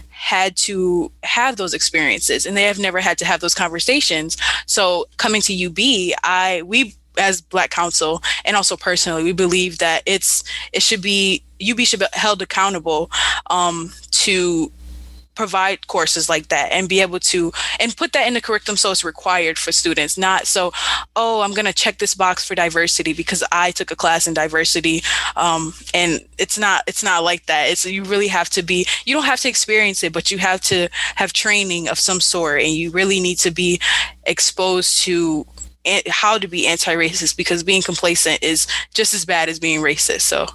had 0.09 0.55
to 0.55 1.11
have 1.23 1.55
those 1.57 1.73
experiences, 1.73 2.45
and 2.45 2.55
they 2.55 2.63
have 2.63 2.79
never 2.79 2.99
had 2.99 3.17
to 3.19 3.25
have 3.25 3.39
those 3.39 3.55
conversations. 3.55 4.37
So 4.65 5.05
coming 5.17 5.41
to 5.41 5.65
UB, 5.65 6.15
I 6.23 6.61
we 6.65 6.95
as 7.17 7.41
black 7.41 7.69
council 7.69 8.23
and 8.45 8.55
also 8.55 8.77
personally 8.77 9.21
we 9.21 9.33
believe 9.33 9.79
that 9.79 10.01
it's 10.05 10.43
it 10.71 10.81
should 10.81 11.01
be 11.01 11.43
ub 11.69 11.79
should 11.81 11.99
be 11.99 12.05
held 12.13 12.41
accountable 12.41 13.11
um, 13.49 13.91
to 14.11 14.71
provide 15.35 15.87
courses 15.87 16.29
like 16.29 16.49
that 16.49 16.71
and 16.71 16.89
be 16.89 17.01
able 17.01 17.19
to 17.19 17.51
and 17.79 17.95
put 17.95 18.13
that 18.13 18.27
in 18.27 18.33
the 18.33 18.41
curriculum 18.41 18.77
so 18.77 18.91
it's 18.91 19.03
required 19.03 19.57
for 19.57 19.71
students 19.71 20.17
not 20.17 20.45
so 20.45 20.71
oh 21.15 21.41
i'm 21.41 21.53
going 21.53 21.65
to 21.65 21.73
check 21.73 21.97
this 21.99 22.13
box 22.13 22.43
for 22.45 22.55
diversity 22.55 23.13
because 23.13 23.43
i 23.51 23.71
took 23.71 23.91
a 23.91 23.95
class 23.95 24.27
in 24.27 24.33
diversity 24.33 25.01
um, 25.35 25.73
and 25.93 26.19
it's 26.37 26.57
not 26.57 26.83
it's 26.87 27.03
not 27.03 27.23
like 27.23 27.45
that. 27.45 27.69
It's 27.69 27.85
you 27.85 28.03
really 28.03 28.27
have 28.27 28.49
to 28.51 28.63
be 28.63 28.85
you 29.05 29.13
don't 29.13 29.25
have 29.25 29.39
to 29.41 29.49
experience 29.49 30.03
it 30.03 30.13
but 30.13 30.31
you 30.31 30.37
have 30.37 30.61
to 30.61 30.89
have 31.15 31.33
training 31.33 31.87
of 31.87 31.99
some 31.99 32.19
sort 32.19 32.61
and 32.61 32.71
you 32.71 32.91
really 32.91 33.19
need 33.19 33.37
to 33.39 33.51
be 33.51 33.79
exposed 34.23 35.01
to 35.03 35.45
how 36.07 36.37
to 36.37 36.47
be 36.47 36.67
anti-racist 36.67 37.35
because 37.35 37.63
being 37.63 37.81
complacent 37.81 38.43
is 38.43 38.67
just 38.93 39.13
as 39.13 39.25
bad 39.25 39.49
as 39.49 39.59
being 39.59 39.81
racist 39.81 40.21
so 40.21 40.47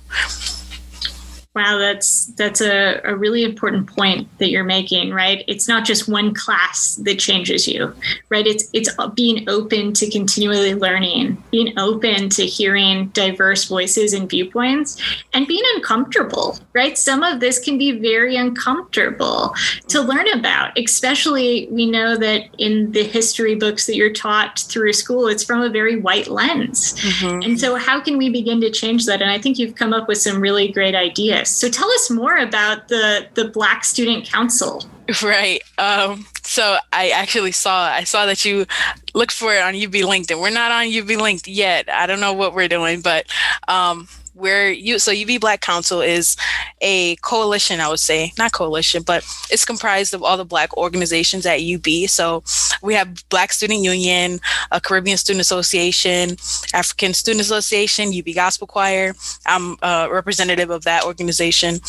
Wow, 1.57 1.79
that's 1.79 2.27
that's 2.37 2.61
a, 2.61 3.01
a 3.03 3.17
really 3.17 3.43
important 3.43 3.87
point 3.87 4.29
that 4.37 4.51
you're 4.51 4.63
making, 4.63 5.15
right? 5.15 5.43
It's 5.49 5.67
not 5.67 5.87
just 5.87 6.07
one 6.07 6.35
class 6.35 6.97
that 6.97 7.19
changes 7.19 7.67
you, 7.67 7.95
right? 8.29 8.47
It's 8.47 8.69
it's 8.75 8.91
being 9.15 9.49
open 9.49 9.95
to 9.95 10.11
continually 10.11 10.75
learning, 10.75 11.43
being 11.51 11.73
open 11.79 12.29
to 12.29 12.45
hearing 12.45 13.07
diverse 13.15 13.65
voices 13.65 14.13
and 14.13 14.29
viewpoints, 14.29 15.01
and 15.33 15.47
being 15.47 15.63
uncomfortable, 15.77 16.59
right? 16.75 16.99
Some 16.99 17.23
of 17.23 17.41
this 17.41 17.59
can 17.59 17.79
be 17.79 18.01
very 18.01 18.37
uncomfortable 18.37 19.55
to 19.89 20.03
learn 20.03 20.29
about, 20.35 20.79
especially 20.79 21.69
we 21.71 21.91
know 21.91 22.19
that 22.19 22.51
in 22.59 22.93
the 22.93 23.03
history 23.05 23.55
books 23.55 23.87
that 23.87 23.97
you're 23.97 24.13
taught 24.13 24.59
through 24.59 24.93
school, 24.93 25.27
it's 25.27 25.43
from 25.43 25.63
a 25.63 25.71
very 25.71 25.97
white 25.99 26.29
lens. 26.29 26.93
Mm-hmm. 27.01 27.43
And 27.45 27.59
so 27.59 27.77
how 27.77 27.99
can 27.99 28.19
we 28.19 28.29
begin 28.29 28.61
to 28.61 28.71
change 28.71 29.07
that? 29.07 29.23
And 29.23 29.31
I 29.31 29.39
think 29.39 29.59
you've 29.59 29.75
come 29.75 29.95
up 29.95 30.07
with 30.07 30.19
some 30.19 30.39
really 30.39 30.69
great 30.69 30.95
ideas. 30.95 31.46
So 31.47 31.69
tell 31.69 31.91
us 31.93 32.11
more 32.11 32.37
about 32.37 32.89
the 32.89 33.27
the 33.35 33.49
Black 33.49 33.85
Student 33.85 34.27
Council. 34.27 34.85
Right. 35.23 35.63
Um, 35.79 36.27
so 36.43 36.79
I 36.93 37.11
actually 37.11 37.53
saw 37.53 37.85
I 37.85 38.03
saw 38.03 38.27
that 38.27 38.45
you 38.45 38.67
looked 39.15 39.33
for 39.33 39.55
it 39.55 39.63
on 39.63 39.77
UB 39.77 39.93
LinkedIn. 39.93 40.41
We're 40.41 40.51
not 40.51 40.73
on 40.73 40.93
UB 40.93 41.21
Linked 41.21 41.47
yet. 41.47 41.89
I 41.89 42.07
don't 42.07 42.19
know 42.19 42.33
what 42.33 42.55
we're 42.55 42.67
doing, 42.67 43.03
but 43.03 43.27
um, 43.69 44.09
where 44.37 44.71
you 44.71 44.99
so 44.99 45.13
UB 45.13 45.41
Black 45.41 45.61
Council 45.61 46.01
is 46.01 46.37
a 46.81 47.17
coalition, 47.17 47.81
I 47.81 47.89
would 47.89 48.01
say, 48.01 48.33
not 48.39 48.53
coalition, 48.53 49.03
but 49.03 49.25
it's 49.51 49.65
comprised 49.65 50.15
of 50.15 50.23
all 50.23 50.37
the 50.37 50.45
Black 50.45 50.77
organizations 50.77 51.47
at 51.47 51.61
UB. 51.61 52.09
So 52.09 52.43
we 52.83 52.95
have 52.95 53.29
Black 53.29 53.53
Student 53.53 53.81
Union, 53.81 54.41
a 54.71 54.81
Caribbean 54.81 55.17
Student 55.17 55.41
Association, 55.41 56.37
African 56.75 57.15
Student 57.15 57.41
Association, 57.43 58.13
UB 58.17 58.35
Gospel 58.35 58.67
Choir. 58.67 59.15
I'm 59.47 59.77
a 59.83 60.09
representative 60.11 60.71
of 60.71 60.85
that 60.85 61.05
organization. 61.05 61.81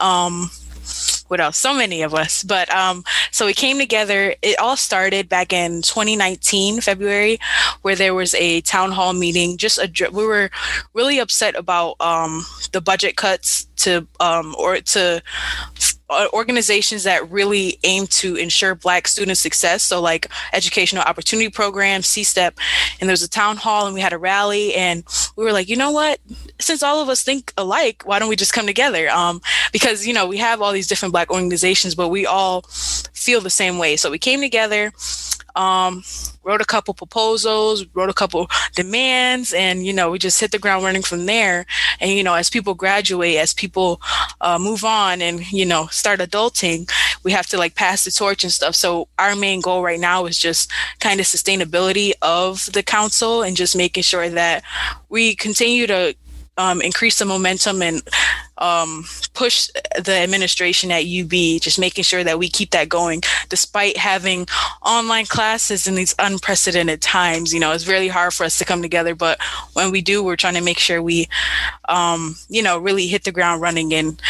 Um, 0.00 0.50
what 1.28 1.40
else? 1.40 1.56
So 1.56 1.74
many 1.74 2.02
of 2.02 2.14
us. 2.14 2.42
But 2.42 2.72
um, 2.74 3.04
so 3.30 3.46
we 3.46 3.54
came 3.54 3.78
together. 3.78 4.34
It 4.42 4.58
all 4.58 4.76
started 4.76 5.28
back 5.28 5.52
in 5.52 5.82
2019, 5.82 6.80
February, 6.80 7.38
where 7.82 7.96
there 7.96 8.14
was 8.14 8.34
a 8.34 8.60
town 8.62 8.92
hall 8.92 9.12
meeting. 9.12 9.56
Just 9.56 9.78
a, 9.78 9.90
we 10.10 10.26
were 10.26 10.50
really 10.94 11.18
upset 11.18 11.54
about 11.54 12.00
um, 12.00 12.44
the 12.72 12.80
budget 12.80 13.16
cuts 13.16 13.66
to 13.76 14.06
um, 14.20 14.54
or 14.58 14.80
to 14.80 15.22
organizations 16.10 17.04
that 17.04 17.30
really 17.30 17.78
aim 17.84 18.06
to 18.06 18.36
ensure 18.36 18.74
black 18.74 19.06
student 19.06 19.36
success. 19.36 19.82
So 19.82 20.00
like 20.00 20.28
educational 20.52 21.02
opportunity 21.02 21.50
programs 21.50 22.06
CSTEP 22.06 22.52
and 23.00 23.08
there's 23.08 23.22
a 23.22 23.28
town 23.28 23.56
hall 23.56 23.86
and 23.86 23.94
we 23.94 24.00
had 24.00 24.12
a 24.12 24.18
rally 24.18 24.74
and 24.74 25.04
we 25.36 25.44
were 25.44 25.52
like 25.52 25.68
you 25.68 25.76
know 25.76 25.90
what? 25.90 26.20
Since 26.60 26.82
all 26.82 27.00
of 27.00 27.08
us 27.08 27.22
think 27.22 27.52
alike 27.56 28.02
why 28.04 28.18
don't 28.18 28.28
we 28.28 28.36
just 28.36 28.52
come 28.52 28.66
together? 28.66 29.08
Um, 29.10 29.40
because 29.72 30.06
you 30.06 30.14
know 30.14 30.26
we 30.26 30.38
have 30.38 30.62
all 30.62 30.72
these 30.72 30.88
different 30.88 31.12
black 31.12 31.30
organizations 31.30 31.94
but 31.94 32.08
we 32.08 32.26
all 32.26 32.62
feel 33.12 33.40
the 33.40 33.50
same 33.50 33.78
way. 33.78 33.96
So 33.96 34.10
we 34.10 34.18
came 34.18 34.40
together 34.40 34.92
um, 35.58 36.04
wrote 36.48 36.62
a 36.62 36.64
couple 36.64 36.94
proposals, 36.94 37.84
wrote 37.92 38.08
a 38.08 38.14
couple 38.14 38.48
demands, 38.74 39.52
and 39.52 39.84
you 39.84 39.92
know 39.92 40.10
we 40.10 40.18
just 40.18 40.40
hit 40.40 40.50
the 40.50 40.58
ground 40.58 40.82
running 40.82 41.02
from 41.02 41.26
there. 41.26 41.66
And 42.00 42.10
you 42.10 42.24
know, 42.24 42.34
as 42.34 42.48
people 42.48 42.74
graduate, 42.74 43.36
as 43.36 43.52
people 43.52 44.00
uh, 44.40 44.58
move 44.58 44.82
on, 44.84 45.20
and 45.20 45.52
you 45.52 45.66
know 45.66 45.86
start 45.88 46.20
adulting, 46.20 46.90
we 47.22 47.32
have 47.32 47.46
to 47.48 47.58
like 47.58 47.74
pass 47.74 48.04
the 48.04 48.10
torch 48.10 48.42
and 48.42 48.52
stuff. 48.52 48.74
So 48.74 49.08
our 49.18 49.36
main 49.36 49.60
goal 49.60 49.82
right 49.82 50.00
now 50.00 50.24
is 50.24 50.38
just 50.38 50.72
kind 51.00 51.20
of 51.20 51.26
sustainability 51.26 52.12
of 52.22 52.72
the 52.72 52.82
council 52.82 53.42
and 53.42 53.54
just 53.54 53.76
making 53.76 54.02
sure 54.02 54.30
that 54.30 54.64
we 55.10 55.34
continue 55.34 55.86
to 55.86 56.16
um, 56.56 56.80
increase 56.82 57.18
the 57.18 57.24
momentum 57.24 57.82
and 57.82 58.02
um, 58.58 59.04
push 59.38 59.70
the 59.96 60.16
administration 60.16 60.90
at 60.90 61.04
UB, 61.06 61.60
just 61.60 61.78
making 61.78 62.02
sure 62.02 62.24
that 62.24 62.40
we 62.40 62.48
keep 62.48 62.72
that 62.72 62.88
going 62.88 63.22
despite 63.48 63.96
having 63.96 64.48
online 64.84 65.26
classes 65.26 65.86
in 65.86 65.94
these 65.94 66.12
unprecedented 66.18 67.00
times. 67.00 67.54
You 67.54 67.60
know, 67.60 67.70
it's 67.70 67.86
really 67.86 68.08
hard 68.08 68.34
for 68.34 68.42
us 68.42 68.58
to 68.58 68.64
come 68.64 68.82
together, 68.82 69.14
but 69.14 69.40
when 69.74 69.92
we 69.92 70.00
do, 70.00 70.24
we're 70.24 70.34
trying 70.34 70.54
to 70.54 70.60
make 70.60 70.80
sure 70.80 71.00
we, 71.00 71.28
um, 71.88 72.34
you 72.48 72.64
know, 72.64 72.78
really 72.78 73.06
hit 73.06 73.22
the 73.22 73.30
ground 73.30 73.62
running 73.62 73.94
and 73.94 74.20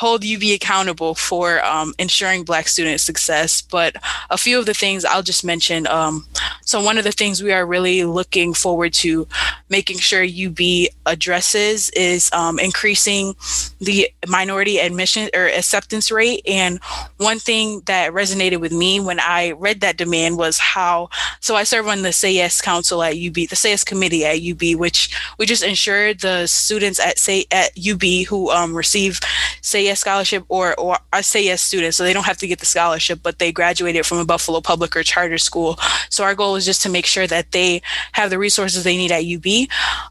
hold 0.00 0.24
UB 0.24 0.42
accountable 0.54 1.14
for 1.14 1.62
um, 1.62 1.92
ensuring 1.98 2.42
Black 2.42 2.68
student 2.68 3.00
success. 3.02 3.60
But 3.60 3.96
a 4.30 4.38
few 4.38 4.58
of 4.58 4.64
the 4.64 4.72
things 4.72 5.04
I'll 5.04 5.22
just 5.22 5.44
mention. 5.44 5.86
Um, 5.86 6.26
so, 6.64 6.82
one 6.82 6.96
of 6.96 7.04
the 7.04 7.12
things 7.12 7.42
we 7.42 7.52
are 7.52 7.66
really 7.66 8.04
looking 8.04 8.54
forward 8.54 8.94
to 8.94 9.28
making 9.68 9.98
sure 9.98 10.24
UB 10.24 10.88
addresses 11.04 11.90
is 11.90 12.32
um, 12.32 12.58
increasing 12.58 13.34
the 13.78 14.08
minority 14.50 14.78
admission 14.78 15.30
or 15.32 15.46
acceptance 15.46 16.10
rate. 16.10 16.42
And 16.44 16.80
one 17.18 17.38
thing 17.38 17.82
that 17.86 18.12
resonated 18.12 18.60
with 18.60 18.72
me 18.72 18.98
when 18.98 19.20
I 19.20 19.52
read 19.52 19.80
that 19.80 19.96
demand 19.96 20.38
was 20.38 20.58
how, 20.58 21.08
so 21.38 21.54
I 21.54 21.62
serve 21.62 21.86
on 21.86 22.02
the 22.02 22.12
Say 22.12 22.32
Yes 22.32 22.60
Council 22.60 23.00
at 23.00 23.14
UB, 23.14 23.34
the 23.48 23.54
Say 23.54 23.70
Yes 23.70 23.84
Committee 23.84 24.24
at 24.24 24.42
UB, 24.42 24.76
which 24.76 25.16
we 25.38 25.46
just 25.46 25.62
ensure 25.62 26.14
the 26.14 26.48
students 26.48 26.98
at 26.98 27.16
Say 27.16 27.46
at 27.52 27.70
UB 27.78 28.26
who 28.28 28.50
um, 28.50 28.74
receive 28.74 29.20
Say 29.60 29.84
Yes 29.84 30.00
scholarship 30.00 30.44
or 30.48 30.74
or 30.80 30.98
I 31.12 31.20
Say 31.20 31.44
Yes 31.44 31.62
students, 31.62 31.96
so 31.96 32.02
they 32.02 32.12
don't 32.12 32.26
have 32.26 32.38
to 32.38 32.48
get 32.48 32.58
the 32.58 32.66
scholarship, 32.66 33.20
but 33.22 33.38
they 33.38 33.52
graduated 33.52 34.04
from 34.04 34.18
a 34.18 34.24
Buffalo 34.24 34.60
public 34.60 34.96
or 34.96 35.04
charter 35.04 35.38
school. 35.38 35.78
So 36.08 36.24
our 36.24 36.34
goal 36.34 36.56
is 36.56 36.64
just 36.64 36.82
to 36.82 36.88
make 36.90 37.06
sure 37.06 37.28
that 37.28 37.52
they 37.52 37.82
have 38.12 38.30
the 38.30 38.38
resources 38.38 38.82
they 38.82 38.96
need 38.96 39.12
at 39.12 39.22
UB. 39.22 39.68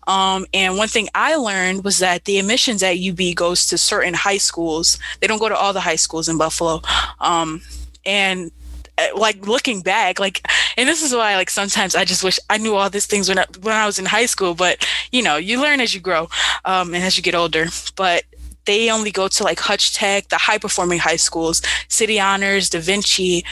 Um, 0.07 0.45
and 0.53 0.77
one 0.77 0.87
thing 0.87 1.09
I 1.13 1.35
learned 1.35 1.83
was 1.83 1.99
that 1.99 2.23
the 2.23 2.39
admissions 2.39 2.81
at 2.83 2.97
UB 2.97 3.35
goes 3.35 3.67
to 3.67 3.77
certain 3.77 4.13
high 4.13 4.28
schools. 4.37 4.99
They 5.19 5.27
don't 5.27 5.39
go 5.39 5.49
to 5.49 5.55
all 5.55 5.73
the 5.73 5.81
high 5.81 5.95
schools 5.95 6.29
in 6.29 6.37
Buffalo. 6.37 6.81
Um, 7.19 7.61
and 8.05 8.51
uh, 8.97 9.07
like 9.15 9.47
looking 9.47 9.81
back 9.81 10.19
like 10.19 10.45
and 10.77 10.87
this 10.87 11.03
is 11.03 11.13
why 11.13 11.35
like 11.35 11.49
sometimes 11.49 11.95
i 11.95 12.03
just 12.03 12.23
wish 12.23 12.39
i 12.49 12.57
knew 12.57 12.75
all 12.75 12.89
these 12.89 13.05
things 13.05 13.29
when 13.29 13.39
I, 13.39 13.45
when 13.61 13.73
I 13.73 13.85
was 13.85 13.99
in 13.99 14.05
high 14.05 14.25
school 14.25 14.53
but 14.53 14.85
you 15.11 15.21
know 15.21 15.37
you 15.37 15.61
learn 15.61 15.79
as 15.79 15.93
you 15.93 16.01
grow 16.01 16.27
um, 16.65 16.93
and 16.93 17.03
as 17.03 17.15
you 17.15 17.23
get 17.23 17.35
older 17.35 17.67
but 17.95 18.23
they 18.69 18.91
only 18.91 19.09
go 19.09 19.27
to 19.27 19.43
like 19.43 19.59
Hutch 19.59 19.95
Tech, 19.95 20.29
the 20.29 20.37
high 20.37 20.59
performing 20.59 20.99
high 20.99 21.15
schools, 21.15 21.63
City 21.87 22.19
Honors, 22.19 22.69
Da 22.69 22.79
Vinci. 22.79 23.43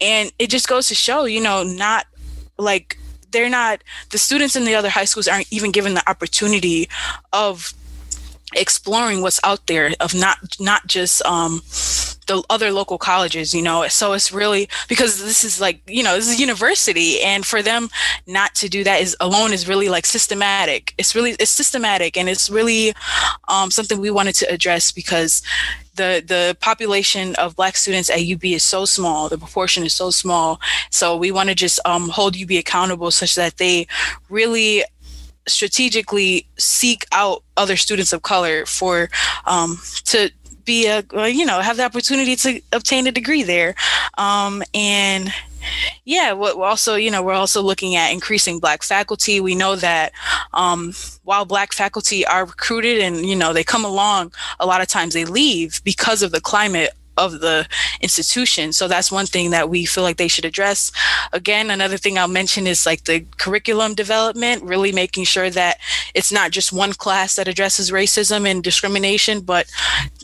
And 0.00 0.32
it 0.40 0.50
just 0.50 0.66
goes 0.66 0.88
to 0.88 0.96
show, 0.96 1.26
you 1.26 1.40
know, 1.40 1.62
not 1.62 2.06
like 2.58 2.98
they're 3.30 3.48
not, 3.48 3.84
the 4.10 4.18
students 4.18 4.56
in 4.56 4.64
the 4.64 4.74
other 4.74 4.88
high 4.88 5.04
schools 5.04 5.28
aren't 5.28 5.52
even 5.52 5.70
given 5.70 5.94
the 5.94 6.10
opportunity 6.10 6.88
of 7.32 7.72
exploring 8.56 9.22
what's 9.22 9.40
out 9.44 9.66
there 9.66 9.92
of 10.00 10.14
not 10.14 10.38
not 10.60 10.86
just 10.86 11.24
um 11.24 11.60
the 12.26 12.42
other 12.48 12.72
local 12.72 12.98
colleges 12.98 13.54
you 13.54 13.62
know? 13.62 13.86
So 13.88 14.12
it's 14.12 14.32
really 14.32 14.68
because 14.88 15.22
this 15.22 15.44
is 15.44 15.60
like 15.60 15.80
you 15.86 16.02
know 16.02 16.14
this 16.14 16.28
is 16.28 16.36
a 16.36 16.40
university 16.40 17.20
and 17.20 17.44
for 17.44 17.62
them 17.62 17.88
not 18.26 18.54
to 18.56 18.68
do 18.68 18.84
that 18.84 19.00
is 19.00 19.16
alone 19.20 19.52
is 19.52 19.68
really 19.68 19.88
like 19.88 20.06
systematic. 20.06 20.94
It's 20.98 21.14
really 21.14 21.32
it's 21.32 21.50
systematic 21.50 22.16
and 22.16 22.28
it's 22.28 22.50
really 22.50 22.94
um, 23.48 23.70
something 23.70 24.00
we 24.00 24.10
wanted 24.10 24.34
to 24.36 24.52
address 24.52 24.92
because 24.92 25.42
the 25.96 26.22
the 26.26 26.56
population 26.60 27.34
of 27.36 27.56
black 27.56 27.76
students 27.76 28.10
at 28.10 28.20
UB 28.20 28.44
is 28.44 28.62
so 28.62 28.84
small. 28.84 29.28
The 29.28 29.38
proportion 29.38 29.84
is 29.84 29.92
so 29.92 30.10
small. 30.10 30.60
So 30.90 31.16
we 31.16 31.30
want 31.30 31.48
to 31.48 31.54
just 31.54 31.80
um, 31.84 32.08
hold 32.08 32.36
UB 32.40 32.50
accountable 32.52 33.10
such 33.10 33.34
that 33.36 33.58
they 33.58 33.86
really 34.28 34.84
strategically 35.46 36.46
seek 36.58 37.06
out 37.12 37.42
other 37.56 37.76
students 37.76 38.12
of 38.12 38.22
color 38.22 38.66
for 38.66 39.10
um, 39.46 39.78
to 40.04 40.30
be 40.64 40.86
a 40.86 41.04
you 41.28 41.44
know 41.44 41.60
have 41.60 41.76
the 41.76 41.84
opportunity 41.84 42.36
to 42.36 42.60
obtain 42.72 43.06
a 43.06 43.12
degree 43.12 43.42
there. 43.42 43.74
Um, 44.16 44.62
and 44.72 45.32
yeah 46.04 46.34
we're 46.34 46.62
also 46.62 46.94
you 46.94 47.10
know 47.10 47.22
we're 47.22 47.32
also 47.32 47.62
looking 47.62 47.96
at 47.96 48.12
increasing 48.12 48.58
black 48.58 48.82
faculty. 48.82 49.40
We 49.40 49.54
know 49.54 49.76
that 49.76 50.12
um, 50.52 50.92
while 51.24 51.44
black 51.44 51.72
faculty 51.72 52.26
are 52.26 52.44
recruited 52.44 53.00
and 53.00 53.26
you 53.26 53.36
know 53.36 53.52
they 53.52 53.64
come 53.64 53.84
along 53.84 54.32
a 54.60 54.66
lot 54.66 54.80
of 54.80 54.88
times 54.88 55.14
they 55.14 55.24
leave 55.24 55.82
because 55.84 56.22
of 56.22 56.32
the 56.32 56.40
climate 56.40 56.90
of 57.16 57.40
the 57.40 57.66
institution. 58.00 58.72
So 58.72 58.88
that's 58.88 59.12
one 59.12 59.26
thing 59.26 59.50
that 59.50 59.68
we 59.68 59.84
feel 59.84 60.04
like 60.04 60.16
they 60.16 60.28
should 60.28 60.44
address. 60.44 60.92
Again, 61.32 61.70
another 61.70 61.96
thing 61.96 62.18
I'll 62.18 62.28
mention 62.28 62.66
is 62.66 62.86
like 62.86 63.04
the 63.04 63.24
curriculum 63.38 63.94
development, 63.94 64.62
really 64.62 64.92
making 64.92 65.24
sure 65.24 65.50
that 65.50 65.78
it's 66.14 66.32
not 66.32 66.50
just 66.50 66.72
one 66.72 66.92
class 66.92 67.36
that 67.36 67.48
addresses 67.48 67.90
racism 67.90 68.48
and 68.48 68.62
discrimination, 68.62 69.40
but 69.40 69.70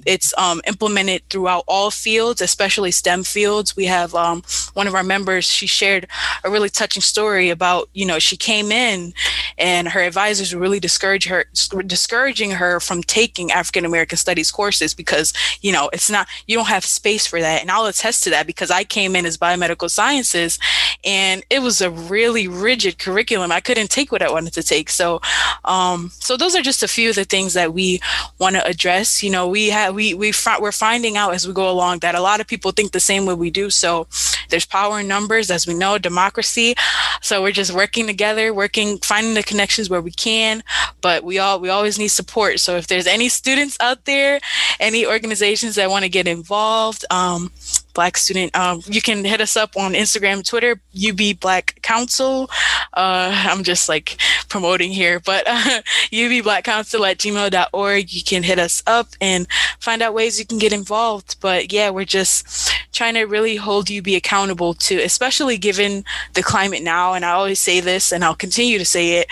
it's 0.06 0.36
um, 0.38 0.60
implemented 0.66 1.22
throughout 1.28 1.64
all 1.66 1.90
fields, 1.90 2.40
especially 2.40 2.90
STEM 2.90 3.24
fields. 3.24 3.76
We 3.76 3.86
have 3.86 4.14
um, 4.14 4.42
one 4.74 4.86
of 4.86 4.94
our 4.94 5.02
members, 5.02 5.44
she 5.44 5.66
shared 5.66 6.06
a 6.44 6.50
really 6.50 6.68
touching 6.68 7.02
story 7.02 7.50
about, 7.50 7.88
you 7.92 8.06
know, 8.06 8.18
she 8.18 8.36
came 8.36 8.72
in 8.72 9.12
and 9.58 9.88
her 9.88 10.00
advisors 10.00 10.54
were 10.54 10.60
really 10.60 10.80
discourage 10.80 11.26
her, 11.26 11.44
discouraging 11.86 12.52
her 12.52 12.80
from 12.80 13.02
taking 13.02 13.50
African 13.50 13.84
American 13.84 14.18
studies 14.18 14.50
courses 14.50 14.94
because, 14.94 15.32
you 15.60 15.72
know, 15.72 15.90
it's 15.92 16.10
not, 16.10 16.26
you 16.46 16.56
don't 16.56 16.68
have 16.68 16.79
space 16.84 17.26
for 17.26 17.40
that. 17.40 17.62
And 17.62 17.70
I'll 17.70 17.86
attest 17.86 18.24
to 18.24 18.30
that 18.30 18.46
because 18.46 18.70
I 18.70 18.84
came 18.84 19.16
in 19.16 19.26
as 19.26 19.38
biomedical 19.38 19.90
sciences 19.90 20.58
and 21.04 21.44
it 21.50 21.60
was 21.60 21.80
a 21.80 21.90
really 21.90 22.48
rigid 22.48 22.98
curriculum. 22.98 23.52
I 23.52 23.60
couldn't 23.60 23.90
take 23.90 24.12
what 24.12 24.22
I 24.22 24.30
wanted 24.30 24.52
to 24.54 24.62
take. 24.62 24.90
So, 24.90 25.20
um, 25.64 26.10
so 26.14 26.36
those 26.36 26.54
are 26.54 26.62
just 26.62 26.82
a 26.82 26.88
few 26.88 27.10
of 27.10 27.16
the 27.16 27.24
things 27.24 27.54
that 27.54 27.72
we 27.72 28.00
want 28.38 28.56
to 28.56 28.66
address. 28.66 29.22
You 29.22 29.30
know, 29.30 29.48
we 29.48 29.68
have 29.68 29.94
we 29.94 30.14
we 30.14 30.32
we're 30.60 30.72
finding 30.72 31.16
out 31.16 31.34
as 31.34 31.46
we 31.46 31.52
go 31.52 31.70
along 31.70 32.00
that 32.00 32.14
a 32.14 32.20
lot 32.20 32.40
of 32.40 32.46
people 32.46 32.70
think 32.72 32.92
the 32.92 33.00
same 33.00 33.26
way 33.26 33.34
we 33.34 33.50
do. 33.50 33.70
So 33.70 34.06
there's 34.48 34.66
power 34.66 35.00
in 35.00 35.08
numbers, 35.08 35.50
as 35.50 35.66
we 35.66 35.74
know, 35.74 35.98
democracy. 35.98 36.74
So 37.22 37.42
we're 37.42 37.52
just 37.52 37.72
working 37.72 38.06
together, 38.06 38.52
working, 38.52 38.98
finding 38.98 39.34
the 39.34 39.42
connections 39.42 39.88
where 39.88 40.00
we 40.00 40.10
can. 40.10 40.62
But 41.00 41.24
we 41.24 41.38
all 41.38 41.60
we 41.60 41.68
always 41.68 41.98
need 41.98 42.08
support. 42.08 42.60
So 42.60 42.76
if 42.76 42.86
there's 42.86 43.06
any 43.06 43.28
students 43.28 43.76
out 43.80 44.04
there, 44.04 44.40
any 44.78 45.06
organizations 45.06 45.76
that 45.76 45.90
want 45.90 46.04
to 46.04 46.08
get 46.08 46.26
involved, 46.26 46.69
um, 47.10 47.50
Black 47.94 48.16
Student. 48.16 48.54
Um, 48.56 48.82
you 48.86 49.02
can 49.02 49.24
hit 49.24 49.40
us 49.40 49.56
up 49.56 49.76
on 49.76 49.92
Instagram, 49.92 50.46
Twitter, 50.46 50.80
UB 50.94 51.38
Black 51.40 51.80
Council. 51.82 52.48
Uh, 52.92 53.30
I'm 53.48 53.64
just 53.64 53.88
like 53.88 54.20
promoting 54.50 54.92
here, 54.92 55.18
but 55.20 55.44
uh, 55.46 55.80
UB 56.12 56.42
Black 56.44 56.64
Council 56.64 57.06
at 57.06 57.18
gmail.org. 57.18 58.12
You 58.12 58.22
can 58.22 58.42
hit 58.42 58.58
us 58.58 58.82
up 58.86 59.08
and 59.20 59.46
find 59.78 60.02
out 60.02 60.12
ways 60.12 60.38
you 60.38 60.44
can 60.44 60.58
get 60.58 60.72
involved. 60.72 61.36
But 61.40 61.72
yeah, 61.72 61.88
we're 61.88 62.04
just 62.04 62.70
trying 62.92 63.14
to 63.14 63.24
really 63.24 63.56
hold 63.56 63.90
UB 63.90 64.08
accountable 64.08 64.74
to, 64.74 64.98
especially 64.98 65.56
given 65.56 66.04
the 66.34 66.42
climate 66.42 66.82
now. 66.82 67.14
And 67.14 67.24
I 67.24 67.30
always 67.30 67.60
say 67.60 67.80
this, 67.80 68.12
and 68.12 68.24
I'll 68.24 68.34
continue 68.34 68.78
to 68.78 68.84
say 68.84 69.18
it. 69.20 69.28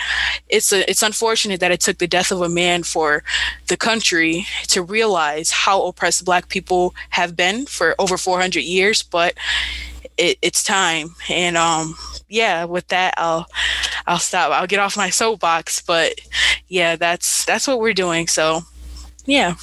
It's 0.47 0.71
a, 0.71 0.89
it's 0.89 1.03
unfortunate 1.03 1.59
that 1.59 1.71
it 1.71 1.81
took 1.81 1.99
the 1.99 2.07
death 2.07 2.31
of 2.31 2.41
a 2.41 2.49
man 2.49 2.83
for 2.83 3.23
the 3.67 3.77
country 3.77 4.47
to 4.69 4.81
realize 4.81 5.51
how 5.51 5.83
oppressed 5.83 6.25
Black 6.25 6.49
people 6.49 6.95
have 7.09 7.35
been 7.35 7.65
for 7.65 7.95
over 7.99 8.17
400 8.17 8.61
years, 8.61 9.03
but 9.03 9.35
it, 10.19 10.37
it's 10.41 10.63
time. 10.63 11.15
And 11.29 11.57
um, 11.57 11.95
yeah, 12.27 12.65
with 12.65 12.87
that, 12.89 13.13
I'll 13.17 13.47
I'll 14.05 14.19
stop. 14.19 14.51
I'll 14.51 14.67
get 14.67 14.79
off 14.79 14.97
my 14.97 15.09
soapbox, 15.09 15.81
but 15.81 16.13
yeah, 16.67 16.95
that's 16.95 17.45
that's 17.45 17.67
what 17.67 17.79
we're 17.79 17.93
doing. 17.93 18.27
So 18.27 18.61
yeah. 19.25 19.55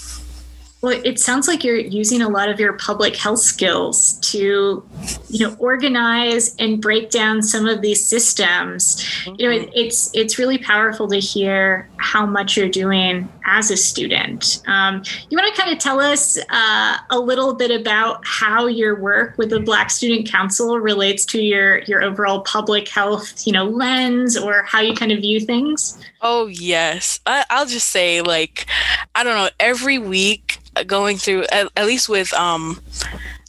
Well, 0.82 1.00
it 1.04 1.18
sounds 1.18 1.48
like 1.48 1.64
you're 1.64 1.78
using 1.78 2.20
a 2.20 2.28
lot 2.28 2.50
of 2.50 2.60
your 2.60 2.74
public 2.74 3.16
health 3.16 3.40
skills 3.40 4.20
to, 4.30 4.86
you 5.28 5.46
know, 5.46 5.56
organize 5.58 6.54
and 6.58 6.82
break 6.82 7.10
down 7.10 7.42
some 7.42 7.66
of 7.66 7.80
these 7.80 8.04
systems. 8.04 8.96
Mm-hmm. 9.24 9.34
You 9.38 9.46
know, 9.46 9.56
it, 9.56 9.70
it's 9.74 10.10
it's 10.14 10.38
really 10.38 10.58
powerful 10.58 11.08
to 11.08 11.18
hear 11.18 11.88
how 11.96 12.26
much 12.26 12.58
you're 12.58 12.68
doing 12.68 13.26
as 13.46 13.70
a 13.70 13.76
student. 13.76 14.62
Um, 14.66 15.02
you 15.30 15.38
want 15.38 15.54
to 15.54 15.60
kind 15.60 15.72
of 15.72 15.78
tell 15.78 15.98
us 15.98 16.38
uh, 16.50 16.98
a 17.08 17.18
little 17.18 17.54
bit 17.54 17.70
about 17.70 18.20
how 18.26 18.66
your 18.66 19.00
work 19.00 19.38
with 19.38 19.50
the 19.50 19.60
Black 19.60 19.90
Student 19.90 20.28
Council 20.28 20.78
relates 20.78 21.24
to 21.26 21.42
your 21.42 21.78
your 21.84 22.02
overall 22.02 22.42
public 22.42 22.86
health, 22.86 23.46
you 23.46 23.52
know, 23.52 23.64
lens 23.64 24.36
or 24.36 24.62
how 24.64 24.80
you 24.80 24.94
kind 24.94 25.10
of 25.10 25.20
view 25.20 25.40
things? 25.40 25.98
Oh 26.20 26.48
yes, 26.48 27.18
I, 27.24 27.46
I'll 27.48 27.66
just 27.66 27.88
say 27.88 28.20
like 28.20 28.66
I 29.14 29.24
don't 29.24 29.36
know 29.36 29.48
every 29.58 29.98
week 29.98 30.58
going 30.84 31.16
through 31.18 31.44
at, 31.52 31.68
at 31.76 31.86
least 31.86 32.08
with 32.08 32.32
um 32.34 32.80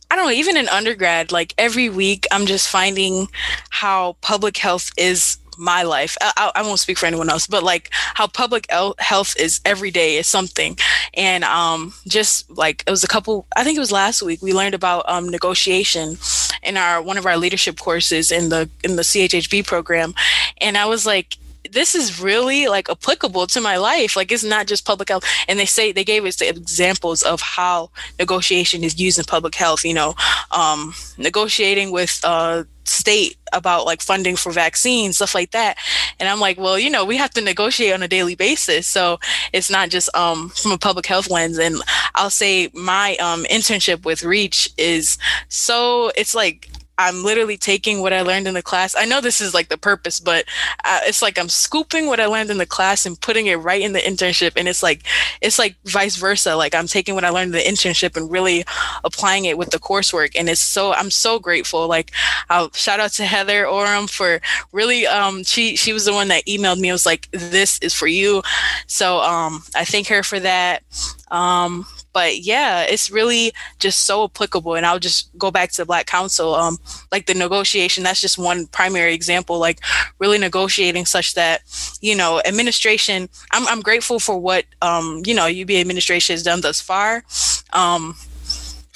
I 0.09 0.15
don't 0.15 0.25
know, 0.25 0.31
even 0.31 0.55
in 0.55 0.69
undergrad, 0.69 1.33
like 1.33 1.53
every 1.57 1.89
week, 1.89 2.25
I'm 2.31 2.45
just 2.45 2.69
finding 2.69 3.27
how 3.69 4.15
public 4.21 4.55
health 4.55 4.89
is 4.97 5.37
my 5.57 5.83
life. 5.83 6.15
I, 6.21 6.51
I, 6.55 6.61
won't 6.61 6.79
speak 6.79 6.97
for 6.97 7.07
anyone 7.07 7.29
else, 7.29 7.47
but 7.47 7.63
like 7.63 7.89
how 8.13 8.27
public 8.27 8.67
health 8.99 9.35
is 9.39 9.59
every 9.65 9.91
day 9.91 10.17
is 10.17 10.27
something. 10.27 10.77
And 11.13 11.43
um, 11.43 11.93
just 12.07 12.49
like 12.49 12.83
it 12.87 12.91
was 12.91 13.03
a 13.03 13.07
couple, 13.07 13.47
I 13.55 13.63
think 13.63 13.75
it 13.75 13.81
was 13.81 13.91
last 13.91 14.21
week, 14.21 14.41
we 14.41 14.53
learned 14.53 14.75
about 14.75 15.09
um, 15.09 15.29
negotiation 15.29 16.17
in 16.63 16.77
our 16.77 17.01
one 17.01 17.17
of 17.17 17.25
our 17.25 17.37
leadership 17.37 17.79
courses 17.79 18.31
in 18.31 18.49
the 18.49 18.69
in 18.83 18.95
the 18.95 19.01
CHHB 19.01 19.65
program, 19.65 20.13
and 20.61 20.77
I 20.77 20.85
was 20.85 21.05
like 21.05 21.37
this 21.71 21.95
is 21.95 22.21
really 22.21 22.67
like 22.67 22.89
applicable 22.89 23.47
to 23.47 23.61
my 23.61 23.77
life. 23.77 24.15
Like 24.15 24.31
it's 24.31 24.43
not 24.43 24.67
just 24.67 24.85
public 24.85 25.09
health. 25.09 25.23
And 25.47 25.59
they 25.59 25.65
say 25.65 25.91
they 25.91 26.03
gave 26.03 26.25
us 26.25 26.37
the 26.37 26.49
examples 26.49 27.23
of 27.23 27.41
how 27.41 27.89
negotiation 28.19 28.83
is 28.83 28.99
used 28.99 29.19
in 29.19 29.25
public 29.25 29.55
health. 29.55 29.83
You 29.85 29.93
know, 29.93 30.15
um, 30.51 30.93
negotiating 31.17 31.91
with 31.91 32.19
uh, 32.23 32.63
state 32.87 33.37
about 33.53 33.85
like 33.85 34.01
funding 34.01 34.35
for 34.35 34.51
vaccines, 34.51 35.17
stuff 35.17 35.35
like 35.35 35.51
that. 35.51 35.77
And 36.19 36.27
I'm 36.27 36.39
like, 36.39 36.57
well, 36.57 36.79
you 36.79 36.89
know, 36.89 37.05
we 37.05 37.17
have 37.17 37.31
to 37.31 37.41
negotiate 37.41 37.93
on 37.93 38.03
a 38.03 38.07
daily 38.07 38.35
basis. 38.35 38.87
So 38.87 39.19
it's 39.53 39.69
not 39.69 39.89
just 39.89 40.13
um, 40.15 40.49
from 40.49 40.71
a 40.71 40.77
public 40.77 41.05
health 41.05 41.29
lens. 41.29 41.57
And 41.57 41.77
I'll 42.15 42.29
say 42.29 42.69
my 42.73 43.15
um, 43.17 43.45
internship 43.45 44.05
with 44.05 44.23
Reach 44.23 44.69
is 44.77 45.17
so, 45.47 46.11
it's 46.15 46.35
like, 46.35 46.69
I'm 46.97 47.23
literally 47.23 47.57
taking 47.57 48.01
what 48.01 48.13
I 48.13 48.21
learned 48.21 48.47
in 48.47 48.53
the 48.53 48.61
class. 48.61 48.95
I 48.95 49.05
know 49.05 49.21
this 49.21 49.41
is 49.41 49.53
like 49.53 49.69
the 49.69 49.77
purpose, 49.77 50.19
but 50.19 50.45
uh, 50.83 51.01
it's 51.03 51.21
like 51.21 51.37
I'm 51.37 51.49
scooping 51.49 52.07
what 52.07 52.19
I 52.19 52.25
learned 52.25 52.49
in 52.49 52.57
the 52.57 52.65
class 52.65 53.05
and 53.05 53.19
putting 53.19 53.47
it 53.47 53.55
right 53.55 53.81
in 53.81 53.93
the 53.93 53.99
internship. 53.99 54.53
And 54.55 54.67
it's 54.67 54.81
like, 54.81 55.03
it's 55.41 55.59
like 55.59 55.75
vice 55.85 56.15
versa. 56.15 56.55
Like 56.55 56.73
I'm 56.73 56.87
taking 56.87 57.15
what 57.15 57.23
I 57.23 57.29
learned 57.29 57.53
in 57.53 57.63
the 57.63 57.69
internship 57.69 58.17
and 58.17 58.31
really 58.31 58.63
applying 59.03 59.45
it 59.45 59.57
with 59.57 59.69
the 59.69 59.79
coursework. 59.79 60.35
And 60.35 60.49
it's 60.49 60.61
so, 60.61 60.93
I'm 60.93 61.11
so 61.11 61.39
grateful. 61.39 61.87
Like 61.87 62.11
I'll 62.49 62.71
shout 62.73 62.99
out 62.99 63.11
to 63.13 63.25
Heather 63.25 63.67
Orom 63.67 64.07
for 64.07 64.41
really, 64.71 65.05
um, 65.05 65.43
she, 65.43 65.75
she 65.75 65.93
was 65.93 66.05
the 66.05 66.13
one 66.13 66.29
that 66.29 66.45
emailed 66.45 66.79
me. 66.79 66.89
I 66.89 66.93
was 66.93 67.05
like, 67.05 67.29
this 67.31 67.79
is 67.79 67.93
for 67.93 68.07
you. 68.07 68.41
So, 68.87 69.19
um, 69.19 69.63
I 69.75 69.85
thank 69.85 70.07
her 70.07 70.23
for 70.23 70.39
that. 70.39 70.83
Um, 71.29 71.85
but 72.17 72.39
yeah, 72.39 72.81
it's 72.81 73.11
really 73.11 73.51
just 73.77 74.05
so 74.05 74.23
applicable. 74.23 74.73
And 74.73 74.87
I'll 74.87 74.97
just 74.97 75.29
go 75.37 75.51
back 75.51 75.69
to 75.73 75.83
the 75.83 75.85
Black 75.85 76.07
Council, 76.07 76.55
um, 76.55 76.79
like 77.11 77.27
the 77.27 77.35
negotiation. 77.35 78.03
That's 78.03 78.19
just 78.19 78.39
one 78.39 78.65
primary 78.65 79.13
example. 79.13 79.59
Like 79.59 79.81
really 80.17 80.39
negotiating 80.39 81.05
such 81.05 81.35
that 81.35 81.61
you 82.01 82.15
know 82.15 82.41
administration. 82.43 83.29
I'm 83.51 83.67
I'm 83.67 83.81
grateful 83.81 84.19
for 84.19 84.35
what 84.35 84.65
um, 84.81 85.21
you 85.27 85.35
know 85.35 85.45
UB 85.45 85.69
administration 85.69 86.33
has 86.33 86.41
done 86.41 86.61
thus 86.61 86.81
far. 86.81 87.23
Um, 87.71 88.15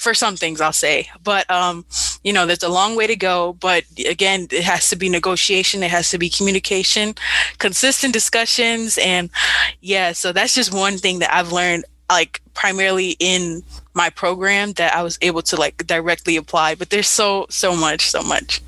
for 0.02 0.14
some 0.14 0.34
things 0.34 0.60
I'll 0.60 0.72
say. 0.72 1.08
But 1.22 1.48
um, 1.48 1.86
you 2.24 2.32
know, 2.32 2.44
there's 2.44 2.64
a 2.64 2.68
long 2.68 2.96
way 2.96 3.06
to 3.06 3.14
go. 3.14 3.52
But 3.52 3.84
again, 4.08 4.48
it 4.50 4.64
has 4.64 4.90
to 4.90 4.96
be 4.96 5.08
negotiation, 5.08 5.84
it 5.84 5.92
has 5.92 6.10
to 6.10 6.18
be 6.18 6.28
communication, 6.28 7.14
consistent 7.58 8.12
discussions, 8.12 8.98
and 8.98 9.30
yeah. 9.80 10.10
So 10.10 10.32
that's 10.32 10.56
just 10.56 10.74
one 10.74 10.98
thing 10.98 11.20
that 11.20 11.32
I've 11.32 11.52
learned 11.52 11.84
like 12.12 12.40
primarily 12.54 13.16
in 13.18 13.62
my 13.94 14.10
program 14.10 14.72
that 14.72 14.94
I 14.94 15.02
was 15.02 15.18
able 15.22 15.42
to 15.42 15.56
like 15.56 15.86
directly 15.86 16.36
apply. 16.36 16.74
But 16.74 16.90
there's 16.90 17.08
so 17.08 17.46
so 17.50 17.76
much, 17.76 18.10
so 18.10 18.22
much. 18.22 18.60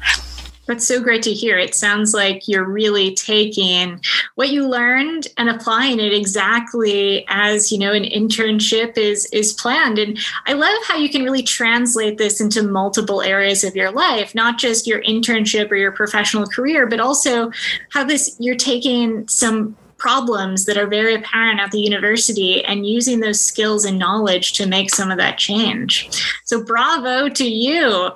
That's 0.67 0.87
so 0.87 1.03
great 1.03 1.23
to 1.25 1.33
hear. 1.33 1.59
It 1.59 1.75
sounds 1.75 2.15
like 2.15 2.49
you're 2.49 2.65
really 2.65 3.15
taking 3.15 4.01
what 4.35 4.49
you 4.49 4.67
learned 4.67 5.29
and 5.37 5.51
applying 5.51 6.01
it 6.01 6.15
exactly 6.15 7.27
as, 7.29 7.71
you 7.71 7.79
know, 7.79 7.93
an 7.93 8.05
internship 8.05 8.97
is 8.97 9.27
is 9.27 9.53
planned. 9.53 9.99
And 9.99 10.19
I 10.47 10.55
love 10.55 10.79
how 10.87 10.97
you 10.97 11.11
can 11.11 11.23
really 11.23 11.43
translate 11.43 12.17
this 12.17 12.41
into 12.41 12.63
multiple 12.63 13.21
areas 13.21 13.63
of 13.63 13.77
your 13.77 13.91
life, 13.91 14.35
not 14.35 14.59
just 14.59 14.87
your 14.87 15.03
internship 15.03 15.71
or 15.71 15.77
your 15.77 15.93
professional 15.93 16.47
career, 16.47 16.87
but 16.87 17.01
also 17.01 17.51
how 17.91 18.05
this 18.05 18.35
you're 18.39 18.57
taking 18.57 19.29
some 19.29 19.77
problems 20.05 20.67
that 20.67 20.77
are 20.77 20.87
very 20.87 21.15
apparent 21.15 21.59
at 21.59 21.71
the 21.71 21.81
university 21.81 22.63
and 22.67 22.87
using 22.87 23.21
those 23.21 23.41
skills 23.41 23.87
and 23.87 23.99
knowledge 23.99 24.53
to 24.53 24.67
make 24.67 24.95
some 24.95 25.11
of 25.11 25.17
that 25.17 25.39
change. 25.39 26.23
So, 26.45 26.63
bravo 26.63 27.31
to 27.31 27.45
you. 27.45 28.11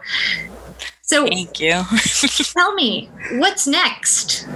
So, 1.00 1.26
thank 1.26 1.58
you. 1.58 1.80
tell 2.52 2.74
me, 2.74 3.08
what's 3.36 3.66
next? 3.66 4.46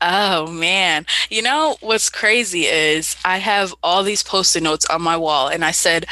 Oh 0.00 0.48
man. 0.48 1.06
You 1.30 1.42
know 1.42 1.76
what's 1.80 2.10
crazy 2.10 2.64
is 2.64 3.16
I 3.24 3.38
have 3.38 3.72
all 3.84 4.02
these 4.02 4.24
post-it 4.24 4.62
notes 4.64 4.86
on 4.86 5.00
my 5.02 5.16
wall 5.16 5.46
and 5.48 5.64
I 5.64 5.70
said 5.70 6.06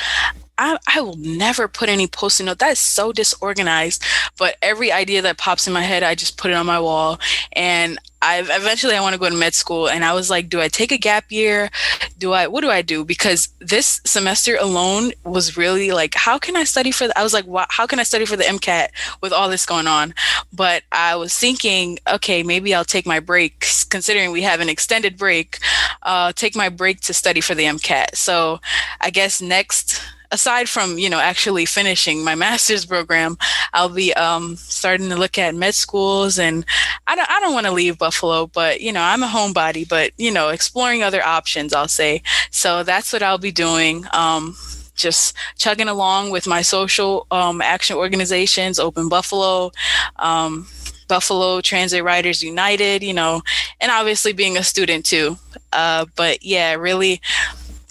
I, 0.56 0.78
I 0.94 1.00
will 1.00 1.16
never 1.16 1.66
put 1.66 1.88
any 1.88 2.06
post-it 2.06 2.44
note. 2.44 2.60
That 2.60 2.72
is 2.72 2.78
so 2.78 3.12
disorganized. 3.12 4.04
But 4.38 4.56
every 4.62 4.92
idea 4.92 5.20
that 5.22 5.36
pops 5.36 5.66
in 5.66 5.72
my 5.72 5.82
head, 5.82 6.04
I 6.04 6.14
just 6.14 6.38
put 6.38 6.52
it 6.52 6.54
on 6.54 6.64
my 6.64 6.78
wall. 6.78 7.18
And 7.52 7.98
I 8.24 8.38
eventually 8.38 8.94
I 8.94 9.02
want 9.02 9.12
to 9.12 9.20
go 9.20 9.28
to 9.28 9.36
med 9.36 9.54
school. 9.54 9.88
And 9.88 10.04
I 10.04 10.14
was 10.14 10.30
like, 10.30 10.48
do 10.48 10.60
I 10.60 10.68
take 10.68 10.90
a 10.90 10.96
gap 10.98 11.30
year? 11.30 11.70
Do 12.18 12.32
I 12.32 12.46
what 12.46 12.62
do 12.62 12.70
I 12.70 12.80
do? 12.80 13.04
Because 13.04 13.48
this 13.60 14.00
semester 14.06 14.56
alone 14.58 15.12
was 15.24 15.56
really 15.56 15.92
like, 15.92 16.14
how 16.14 16.38
can 16.38 16.56
I 16.56 16.64
study 16.64 16.90
for 16.90 17.06
the, 17.06 17.18
I 17.18 17.22
was 17.22 17.34
like, 17.34 17.44
how 17.68 17.86
can 17.86 17.98
I 17.98 18.02
study 18.02 18.24
for 18.24 18.36
the 18.36 18.44
MCAT 18.44 18.88
with 19.20 19.32
all 19.32 19.50
this 19.50 19.66
going 19.66 19.86
on? 19.86 20.14
But 20.52 20.84
I 20.90 21.16
was 21.16 21.38
thinking, 21.38 21.98
okay, 22.08 22.42
maybe 22.42 22.74
I'll 22.74 22.84
take 22.84 23.06
my 23.06 23.20
break, 23.20 23.66
considering 23.90 24.32
we 24.32 24.42
have 24.42 24.60
an 24.60 24.70
extended 24.70 25.18
break, 25.18 25.58
uh, 26.02 26.32
take 26.32 26.56
my 26.56 26.70
break 26.70 27.00
to 27.02 27.14
study 27.14 27.42
for 27.42 27.54
the 27.54 27.64
MCAT. 27.64 28.16
So 28.16 28.60
I 29.00 29.10
guess 29.10 29.42
next 29.42 30.00
aside 30.34 30.68
from 30.68 30.98
you 30.98 31.08
know 31.08 31.20
actually 31.20 31.64
finishing 31.64 32.24
my 32.24 32.34
master's 32.34 32.84
program 32.84 33.38
i'll 33.72 33.88
be 33.88 34.12
um, 34.14 34.56
starting 34.56 35.08
to 35.08 35.16
look 35.16 35.38
at 35.38 35.54
med 35.54 35.74
schools 35.74 36.40
and 36.40 36.66
i 37.06 37.14
don't, 37.14 37.30
I 37.30 37.38
don't 37.38 37.54
want 37.54 37.66
to 37.66 37.72
leave 37.72 37.98
buffalo 37.98 38.48
but 38.48 38.80
you 38.80 38.92
know 38.92 39.00
i'm 39.00 39.22
a 39.22 39.28
homebody 39.28 39.88
but 39.88 40.10
you 40.16 40.32
know 40.32 40.48
exploring 40.48 41.04
other 41.04 41.24
options 41.24 41.72
i'll 41.72 41.88
say 41.88 42.20
so 42.50 42.82
that's 42.82 43.12
what 43.12 43.22
i'll 43.22 43.38
be 43.38 43.52
doing 43.52 44.04
um, 44.12 44.56
just 44.96 45.36
chugging 45.56 45.88
along 45.88 46.30
with 46.30 46.48
my 46.48 46.62
social 46.62 47.28
um, 47.30 47.62
action 47.62 47.96
organizations 47.96 48.80
open 48.80 49.08
buffalo 49.08 49.70
um, 50.16 50.66
Buffalo 51.06 51.60
Transit 51.60 52.02
Riders 52.02 52.42
United, 52.42 53.02
you 53.02 53.12
know, 53.12 53.42
and 53.78 53.92
obviously 53.92 54.32
being 54.32 54.56
a 54.56 54.62
student 54.64 55.04
too. 55.04 55.36
Uh, 55.70 56.06
but 56.16 56.42
yeah, 56.42 56.72
really 56.72 57.20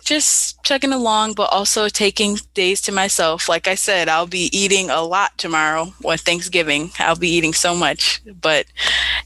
just 0.03 0.61
chugging 0.63 0.93
along, 0.93 1.33
but 1.33 1.51
also 1.51 1.89
taking 1.89 2.37
days 2.53 2.81
to 2.81 2.91
myself. 2.91 3.49
Like 3.49 3.67
I 3.67 3.75
said, 3.75 4.09
I'll 4.09 4.27
be 4.27 4.49
eating 4.57 4.89
a 4.89 5.01
lot 5.01 5.37
tomorrow 5.37 5.93
on 6.03 6.17
Thanksgiving. 6.17 6.91
I'll 6.99 7.15
be 7.15 7.29
eating 7.29 7.53
so 7.53 7.75
much. 7.75 8.21
But 8.41 8.65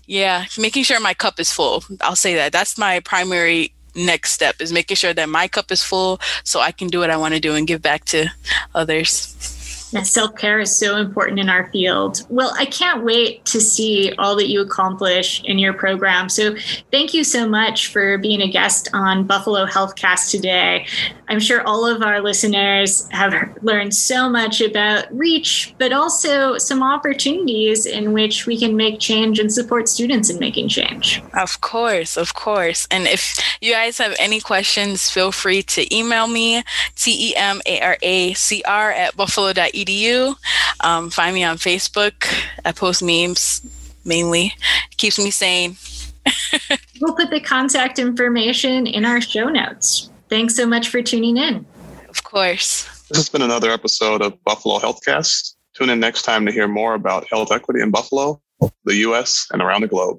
yeah, 0.06 0.46
making 0.58 0.84
sure 0.84 1.00
my 1.00 1.14
cup 1.14 1.40
is 1.40 1.52
full. 1.52 1.84
I'll 2.02 2.16
say 2.16 2.36
that. 2.36 2.52
That's 2.52 2.78
my 2.78 3.00
primary 3.00 3.74
next 3.96 4.32
step 4.32 4.62
is 4.62 4.72
making 4.72 4.96
sure 4.96 5.14
that 5.14 5.28
my 5.28 5.48
cup 5.48 5.72
is 5.72 5.84
full 5.84 6.22
so 6.44 6.60
I 6.60 6.72
can 6.72 6.88
do 6.88 7.00
what 7.00 7.10
I 7.10 7.18
want 7.18 7.34
to 7.34 7.40
do 7.40 7.56
and 7.56 7.66
give 7.68 7.82
back 7.82 8.06
to 8.06 8.28
others. 8.76 9.57
Self 9.88 10.36
care 10.36 10.60
is 10.60 10.76
so 10.76 10.98
important 10.98 11.40
in 11.40 11.50
our 11.50 11.72
field. 11.72 12.26
Well, 12.30 12.54
I 12.58 12.66
can't 12.66 13.06
wait 13.06 13.46
to 13.46 13.62
see 13.62 14.14
all 14.18 14.36
that 14.36 14.50
you 14.50 14.62
accomplish 14.62 15.42
in 15.46 15.60
your 15.60 15.74
program. 15.74 16.28
So, 16.28 16.56
thank 16.92 17.14
you 17.14 17.24
so 17.24 17.48
much 17.48 17.88
for 17.88 18.18
being 18.18 18.42
a 18.42 18.50
guest 18.50 18.90
on 18.94 19.26
Buffalo 19.26 19.66
Healthcast 19.66 20.30
today. 20.30 20.88
I'm 21.30 21.40
sure 21.40 21.62
all 21.66 21.86
of 21.86 22.02
our 22.02 22.22
listeners 22.22 23.08
have 23.12 23.34
learned 23.62 23.94
so 23.94 24.30
much 24.30 24.62
about 24.62 25.06
REACH, 25.12 25.76
but 25.78 25.94
also 25.94 26.58
some 26.58 26.84
opportunities 26.84 27.86
in 27.86 28.14
which 28.14 28.46
we 28.46 28.58
can 28.58 28.76
make 28.76 29.00
change 29.00 29.40
and 29.40 29.52
support 29.52 29.88
students 29.88 30.30
in 30.30 30.40
making 30.40 30.68
change. 30.68 31.22
Of 31.34 31.62
course, 31.62 32.18
of 32.18 32.34
course. 32.34 32.88
And 32.92 33.08
if 33.08 33.38
you 33.62 33.74
guys 33.74 33.98
have 33.98 34.16
any 34.20 34.42
questions, 34.42 35.10
feel 35.10 35.32
free 35.32 35.64
to 35.64 35.96
email 35.96 36.28
me, 36.28 36.64
T 36.96 37.32
E 37.32 37.36
M 37.36 37.62
A 37.66 37.82
R 37.82 37.98
A 38.02 38.34
C 38.34 38.64
R 38.66 38.92
at 38.92 39.16
buffalo.edu 39.16 39.77
edu. 39.86 40.36
Um, 40.82 41.10
find 41.10 41.34
me 41.34 41.44
on 41.44 41.58
Facebook. 41.58 42.28
I 42.66 42.72
post 42.72 43.04
memes 43.04 43.62
mainly. 44.06 44.54
It 44.92 44.98
keeps 44.98 45.20
me 45.20 45.32
sane. 45.32 45.78
we'll 47.02 47.16
put 47.16 47.30
the 47.30 47.40
contact 47.40 48.00
information 48.00 48.88
in 48.88 49.06
our 49.06 49.22
show 49.22 49.50
notes. 49.50 50.10
Thanks 50.30 50.56
so 50.56 50.66
much 50.66 50.90
for 50.90 51.02
tuning 51.02 51.38
in. 51.38 51.66
Of 52.10 52.24
course. 52.24 52.84
This 53.10 53.18
has 53.18 53.30
been 53.30 53.42
another 53.42 53.72
episode 53.72 54.22
of 54.22 54.44
Buffalo 54.44 54.80
Healthcast. 54.80 55.56
Tune 55.76 55.90
in 55.90 56.00
next 56.00 56.24
time 56.24 56.46
to 56.46 56.52
hear 56.52 56.68
more 56.68 56.96
about 56.96 57.28
health 57.30 57.52
equity 57.52 57.82
in 57.82 57.92
Buffalo, 57.92 58.42
the 58.84 58.96
U.S., 58.96 59.48
and 59.52 59.62
around 59.62 59.82
the 59.82 59.88
globe. 59.88 60.18